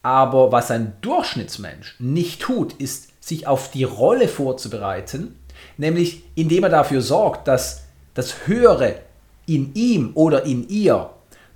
Aber 0.02 0.52
was 0.52 0.72
ein 0.72 0.94
Durchschnittsmensch 1.02 1.96
nicht 2.00 2.42
tut, 2.42 2.74
ist, 2.74 3.10
sich 3.30 3.48
auf 3.48 3.72
die 3.72 3.84
Rolle 3.84 4.28
vorzubereiten, 4.28 5.36
nämlich 5.78 6.24
indem 6.36 6.64
er 6.64 6.70
dafür 6.70 7.02
sorgt, 7.02 7.48
dass 7.48 7.84
das 8.14 8.48
Höhere 8.48 9.00
in 9.46 9.74
ihm 9.74 10.12
oder 10.16 10.44
in 10.44 10.68
ihr 10.68 11.12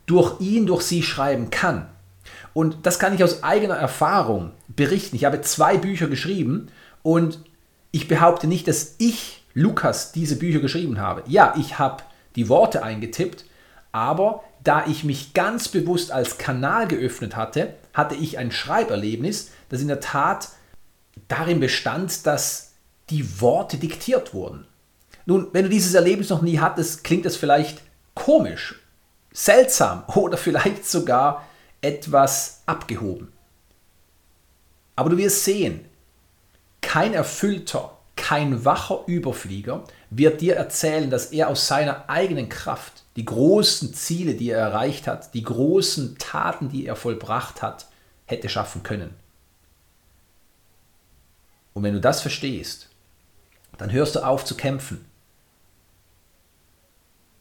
durch 0.06 0.40
ihn, 0.40 0.66
durch 0.66 0.84
sie 0.84 1.04
schreiben 1.04 1.50
kann. 1.50 1.88
Und 2.54 2.78
das 2.84 3.00
kann 3.00 3.16
ich 3.16 3.24
aus 3.24 3.44
eigener 3.44 3.76
Erfahrung 3.76 4.52
berichten. 4.68 5.16
Ich 5.16 5.26
habe 5.26 5.42
zwei 5.42 5.78
Bücher 5.78 6.08
geschrieben 6.08 6.68
und 7.02 7.40
ich 7.92 8.08
behaupte 8.08 8.48
nicht, 8.48 8.68
dass 8.68 8.96
ich, 8.98 9.44
Lukas, 9.54 10.12
diese 10.12 10.38
Bücher 10.38 10.60
geschrieben 10.60 11.00
habe. 11.00 11.24
Ja, 11.28 11.54
ich 11.58 11.80
habe 11.80 12.04
die 12.36 12.50
Worte 12.50 12.84
eingetippt, 12.84 13.46
aber 13.92 14.44
da 14.64 14.86
ich 14.88 15.04
mich 15.04 15.34
ganz 15.34 15.68
bewusst 15.68 16.12
als 16.12 16.38
Kanal 16.38 16.88
geöffnet 16.88 17.36
hatte, 17.36 17.74
hatte 17.94 18.16
ich 18.16 18.38
ein 18.38 18.52
Schreiberlebnis, 18.52 19.52
das 19.70 19.82
in 19.82 19.88
der 19.88 20.00
Tat 20.00 20.50
darin 21.28 21.60
bestand, 21.60 22.26
dass 22.26 22.74
die 23.10 23.42
Worte 23.42 23.78
diktiert 23.78 24.34
wurden. 24.34 24.66
Nun, 25.26 25.48
wenn 25.54 25.64
du 25.64 25.70
dieses 25.70 25.94
Erlebnis 25.94 26.30
noch 26.30 26.42
nie 26.42 26.60
hattest, 26.60 27.04
klingt 27.04 27.26
das 27.26 27.36
vielleicht 27.36 27.82
komisch, 28.14 28.80
seltsam 29.32 30.04
oder 30.16 30.38
vielleicht 30.38 30.86
sogar 30.86 31.48
etwas 31.82 32.62
abgehoben. 32.66 33.32
Aber 34.96 35.10
du 35.10 35.18
wirst 35.18 35.44
sehen, 35.44 35.86
kein 36.82 37.14
erfüllter, 37.14 37.98
kein 38.16 38.64
wacher 38.64 39.04
Überflieger 39.08 39.84
wird 40.10 40.42
dir 40.42 40.56
erzählen, 40.56 41.10
dass 41.10 41.28
er 41.28 41.48
aus 41.48 41.68
seiner 41.68 42.10
eigenen 42.10 42.48
Kraft 42.48 43.04
die 43.16 43.26
großen 43.26 43.94
Ziele, 43.94 44.36
die 44.36 44.52
er 44.52 44.60
erreicht 44.60 45.08
hat, 45.08 45.34
die 45.34 45.44
großen 45.44 46.18
Taten, 46.20 46.70
die 46.70 46.86
er 46.86 46.96
vollbracht 46.96 47.62
hat, 47.62 47.88
hätte 48.26 48.50
schaffen 48.50 48.84
können. 48.84 49.16
Und 51.74 51.84
wenn 51.84 51.94
du 51.94 52.02
das 52.02 52.22
verstehst, 52.22 52.90
dann 53.78 53.92
hörst 53.92 54.16
du 54.16 54.26
auf 54.26 54.46
zu 54.46 54.56
kämpfen. 54.56 55.06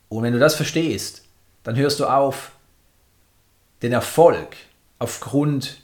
Und 0.09 0.23
wenn 0.23 0.33
du 0.33 0.39
das 0.39 0.55
verstehst, 0.55 1.23
dann 1.63 1.77
hörst 1.77 2.01
du 2.01 2.07
auf, 2.07 2.53
den 3.83 3.93
Erfolg 3.93 4.57
aufgrund 4.99 5.81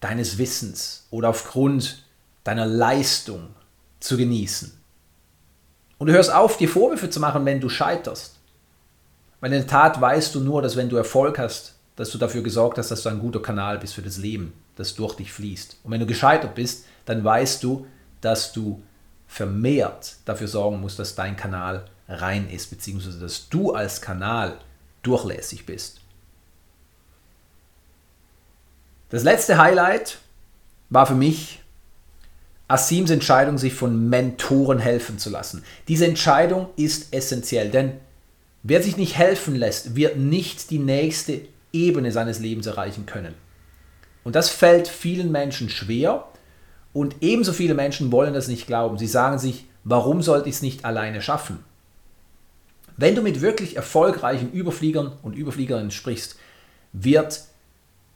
deines 0.00 0.38
Wissens 0.38 1.06
oder 1.10 1.30
aufgrund 1.30 2.04
deiner 2.44 2.66
Leistung 2.66 3.48
zu 3.98 4.16
genießen. 4.16 4.72
Und 5.98 6.06
du 6.06 6.12
hörst 6.12 6.32
auf, 6.32 6.56
dir 6.56 6.68
Vorwürfe 6.68 7.10
zu 7.10 7.18
machen, 7.18 7.44
wenn 7.44 7.60
du 7.60 7.68
scheiterst. 7.68 8.36
Weil 9.40 9.52
in 9.52 9.60
der 9.60 9.66
Tat 9.66 10.00
weißt 10.00 10.34
du 10.34 10.40
nur, 10.40 10.62
dass 10.62 10.76
wenn 10.76 10.88
du 10.88 10.96
Erfolg 10.96 11.38
hast, 11.38 11.74
dass 11.96 12.10
du 12.10 12.18
dafür 12.18 12.42
gesorgt 12.42 12.78
hast, 12.78 12.90
dass 12.90 13.02
du 13.02 13.08
ein 13.08 13.18
guter 13.18 13.40
Kanal 13.40 13.78
bist 13.78 13.94
für 13.94 14.02
das 14.02 14.18
Leben, 14.18 14.52
das 14.76 14.94
durch 14.94 15.14
dich 15.14 15.32
fließt. 15.32 15.78
Und 15.82 15.90
wenn 15.90 16.00
du 16.00 16.06
gescheitert 16.06 16.54
bist, 16.54 16.84
dann 17.06 17.24
weißt 17.24 17.62
du, 17.62 17.86
dass 18.20 18.52
du 18.52 18.82
vermehrt 19.26 20.16
dafür 20.24 20.48
sorgen 20.48 20.80
musst, 20.80 20.98
dass 20.98 21.14
dein 21.14 21.36
Kanal 21.36 21.86
rein 22.08 22.48
ist, 22.50 22.70
beziehungsweise 22.70 23.18
dass 23.18 23.48
du 23.48 23.72
als 23.72 24.00
Kanal 24.00 24.58
durchlässig 25.02 25.66
bist. 25.66 26.00
Das 29.08 29.22
letzte 29.22 29.58
Highlight 29.58 30.18
war 30.90 31.06
für 31.06 31.14
mich 31.14 31.62
Asims 32.68 33.10
Entscheidung, 33.10 33.58
sich 33.58 33.74
von 33.74 34.08
Mentoren 34.08 34.80
helfen 34.80 35.18
zu 35.18 35.30
lassen. 35.30 35.62
Diese 35.86 36.06
Entscheidung 36.06 36.68
ist 36.76 37.14
essentiell, 37.14 37.70
denn 37.70 37.92
wer 38.64 38.82
sich 38.82 38.96
nicht 38.96 39.16
helfen 39.16 39.54
lässt, 39.54 39.94
wird 39.94 40.16
nicht 40.16 40.70
die 40.70 40.80
nächste 40.80 41.42
Ebene 41.72 42.10
seines 42.10 42.40
Lebens 42.40 42.66
erreichen 42.66 43.06
können. 43.06 43.34
Und 44.24 44.34
das 44.34 44.48
fällt 44.48 44.88
vielen 44.88 45.30
Menschen 45.30 45.70
schwer 45.70 46.26
und 46.96 47.16
ebenso 47.20 47.52
viele 47.52 47.74
Menschen 47.74 48.10
wollen 48.10 48.32
das 48.32 48.48
nicht 48.48 48.66
glauben. 48.66 48.96
Sie 48.96 49.06
sagen 49.06 49.38
sich, 49.38 49.66
warum 49.84 50.22
sollte 50.22 50.48
ich 50.48 50.54
es 50.54 50.62
nicht 50.62 50.86
alleine 50.86 51.20
schaffen? 51.20 51.62
Wenn 52.96 53.14
du 53.14 53.20
mit 53.20 53.42
wirklich 53.42 53.76
erfolgreichen 53.76 54.50
Überfliegern 54.50 55.12
und 55.22 55.36
Überfliegerinnen 55.36 55.90
sprichst, 55.90 56.36
wird 56.94 57.42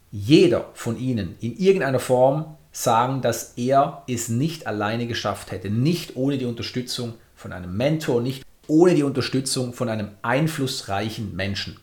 jeder 0.09 0.67
von 0.73 0.97
ihnen 0.97 1.35
in 1.41 1.55
irgendeiner 1.55 1.99
Form 1.99 2.57
sagen, 2.71 3.21
dass 3.21 3.53
er 3.55 4.01
es 4.07 4.29
nicht 4.29 4.65
alleine 4.65 5.05
geschafft 5.05 5.51
hätte, 5.51 5.69
nicht 5.69 6.15
ohne 6.15 6.39
die 6.39 6.47
Unterstützung 6.47 7.13
von 7.35 7.53
einem 7.53 7.77
Mentor, 7.77 8.19
nicht 8.19 8.43
ohne 8.65 8.95
die 8.95 9.03
Unterstützung 9.03 9.73
von 9.73 9.89
einem 9.89 10.09
einflussreichen 10.23 11.35
Menschen. 11.35 11.77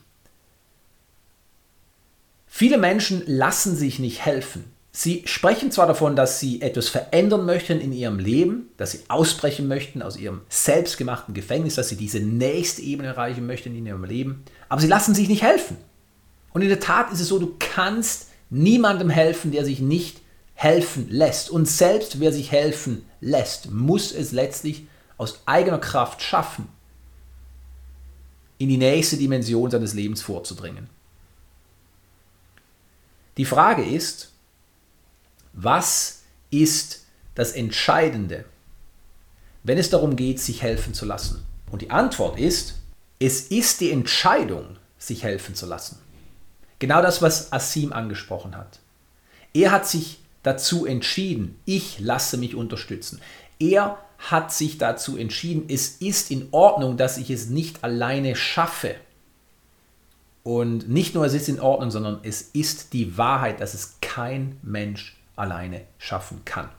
Viele 2.45 2.77
Menschen 2.77 3.23
lassen 3.25 3.77
sich 3.77 3.99
nicht 3.99 4.25
helfen. 4.25 4.65
Sie 5.01 5.23
sprechen 5.23 5.71
zwar 5.71 5.87
davon, 5.87 6.17
dass 6.17 6.41
sie 6.41 6.61
etwas 6.61 6.89
verändern 6.89 7.45
möchten 7.45 7.79
in 7.79 7.93
ihrem 7.93 8.19
Leben, 8.19 8.67
dass 8.75 8.91
sie 8.91 8.99
ausbrechen 9.07 9.65
möchten 9.65 10.01
aus 10.01 10.17
ihrem 10.17 10.41
selbstgemachten 10.49 11.33
Gefängnis, 11.33 11.75
dass 11.75 11.87
sie 11.87 11.95
diese 11.95 12.19
nächste 12.19 12.81
Ebene 12.81 13.07
erreichen 13.07 13.47
möchten 13.47 13.73
in 13.73 13.85
ihrem 13.85 14.03
Leben, 14.03 14.43
aber 14.67 14.81
sie 14.81 14.89
lassen 14.89 15.15
sich 15.15 15.29
nicht 15.29 15.41
helfen. 15.41 15.77
Und 16.51 16.63
in 16.63 16.67
der 16.67 16.81
Tat 16.81 17.13
ist 17.13 17.21
es 17.21 17.29
so, 17.29 17.39
du 17.39 17.55
kannst 17.59 18.27
niemandem 18.49 19.09
helfen, 19.09 19.53
der 19.53 19.63
sich 19.63 19.79
nicht 19.79 20.19
helfen 20.53 21.07
lässt. 21.09 21.49
Und 21.49 21.65
selbst 21.65 22.19
wer 22.19 22.33
sich 22.33 22.51
helfen 22.51 23.05
lässt, 23.21 23.71
muss 23.71 24.11
es 24.11 24.33
letztlich 24.33 24.85
aus 25.15 25.43
eigener 25.45 25.79
Kraft 25.79 26.21
schaffen, 26.21 26.67
in 28.57 28.67
die 28.67 28.75
nächste 28.75 29.15
Dimension 29.15 29.71
seines 29.71 29.93
Lebens 29.93 30.21
vorzudringen. 30.21 30.89
Die 33.37 33.45
Frage 33.45 33.85
ist, 33.85 34.33
was 35.53 36.21
ist 36.49 37.05
das 37.35 37.51
Entscheidende, 37.51 38.45
wenn 39.63 39.77
es 39.77 39.89
darum 39.89 40.15
geht, 40.15 40.39
sich 40.39 40.61
helfen 40.61 40.93
zu 40.93 41.05
lassen? 41.05 41.45
Und 41.71 41.81
die 41.81 41.91
Antwort 41.91 42.39
ist, 42.39 42.75
es 43.19 43.47
ist 43.47 43.81
die 43.81 43.91
Entscheidung, 43.91 44.77
sich 44.97 45.23
helfen 45.23 45.55
zu 45.55 45.65
lassen. 45.65 45.99
Genau 46.79 47.01
das, 47.01 47.21
was 47.21 47.51
Asim 47.51 47.91
angesprochen 47.93 48.55
hat. 48.55 48.79
Er 49.53 49.71
hat 49.71 49.87
sich 49.87 50.19
dazu 50.43 50.85
entschieden, 50.85 51.59
ich 51.65 51.99
lasse 51.99 52.37
mich 52.37 52.55
unterstützen. 52.55 53.19
Er 53.59 53.97
hat 54.17 54.53
sich 54.53 54.77
dazu 54.77 55.17
entschieden, 55.17 55.65
es 55.67 55.97
ist 55.97 56.31
in 56.31 56.47
Ordnung, 56.51 56.97
dass 56.97 57.17
ich 57.17 57.29
es 57.29 57.47
nicht 57.47 57.83
alleine 57.83 58.35
schaffe. 58.35 58.95
Und 60.43 60.89
nicht 60.89 61.15
nur 61.15 61.25
es 61.25 61.33
ist 61.33 61.49
in 61.49 61.59
Ordnung, 61.59 61.91
sondern 61.91 62.19
es 62.23 62.41
ist 62.41 62.93
die 62.93 63.17
Wahrheit, 63.17 63.59
dass 63.59 63.73
es 63.73 63.97
kein 64.01 64.57
Mensch 64.61 65.18
alleine 65.39 65.81
schaffen 65.97 66.41
kann. 66.45 66.69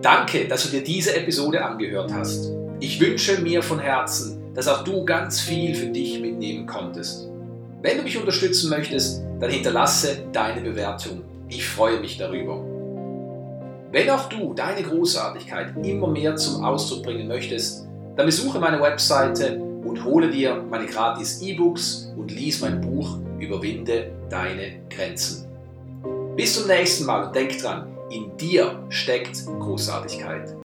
Danke, 0.00 0.48
dass 0.48 0.64
du 0.64 0.70
dir 0.70 0.82
diese 0.82 1.14
Episode 1.16 1.64
angehört 1.64 2.12
hast. 2.12 2.50
Ich 2.80 3.00
wünsche 3.00 3.40
mir 3.40 3.62
von 3.62 3.78
Herzen, 3.78 4.52
dass 4.54 4.66
auch 4.66 4.82
du 4.82 5.04
ganz 5.04 5.40
viel 5.40 5.74
für 5.74 5.86
dich 5.86 6.20
mitnehmen 6.20 6.66
konntest. 6.66 7.28
Wenn 7.80 7.98
du 7.98 8.02
mich 8.02 8.18
unterstützen 8.18 8.70
möchtest, 8.70 9.22
dann 9.38 9.50
hinterlasse 9.50 10.24
deine 10.32 10.60
Bewertung. 10.60 11.22
Ich 11.48 11.66
freue 11.66 12.00
mich 12.00 12.16
darüber. 12.18 12.64
Wenn 13.92 14.08
auch 14.10 14.28
du 14.28 14.54
deine 14.54 14.82
Großartigkeit 14.82 15.74
immer 15.84 16.08
mehr 16.08 16.34
zum 16.36 16.64
Ausdruck 16.64 17.02
bringen 17.02 17.28
möchtest, 17.28 17.86
dann 18.16 18.26
besuche 18.26 18.58
meine 18.58 18.80
Webseite 18.80 19.58
und 19.58 20.04
hole 20.04 20.30
dir 20.30 20.64
meine 20.70 20.86
gratis 20.86 21.42
E-Books 21.42 22.12
und 22.16 22.30
lies 22.30 22.60
mein 22.60 22.80
Buch 22.80 23.18
Überwinde 23.38 24.12
deine 24.30 24.80
Grenzen. 24.88 25.51
Bis 26.34 26.54
zum 26.54 26.66
nächsten 26.66 27.04
Mal 27.04 27.26
und 27.26 27.36
denk 27.36 27.58
dran, 27.58 27.94
in 28.10 28.34
dir 28.38 28.82
steckt 28.88 29.44
Großartigkeit. 29.44 30.56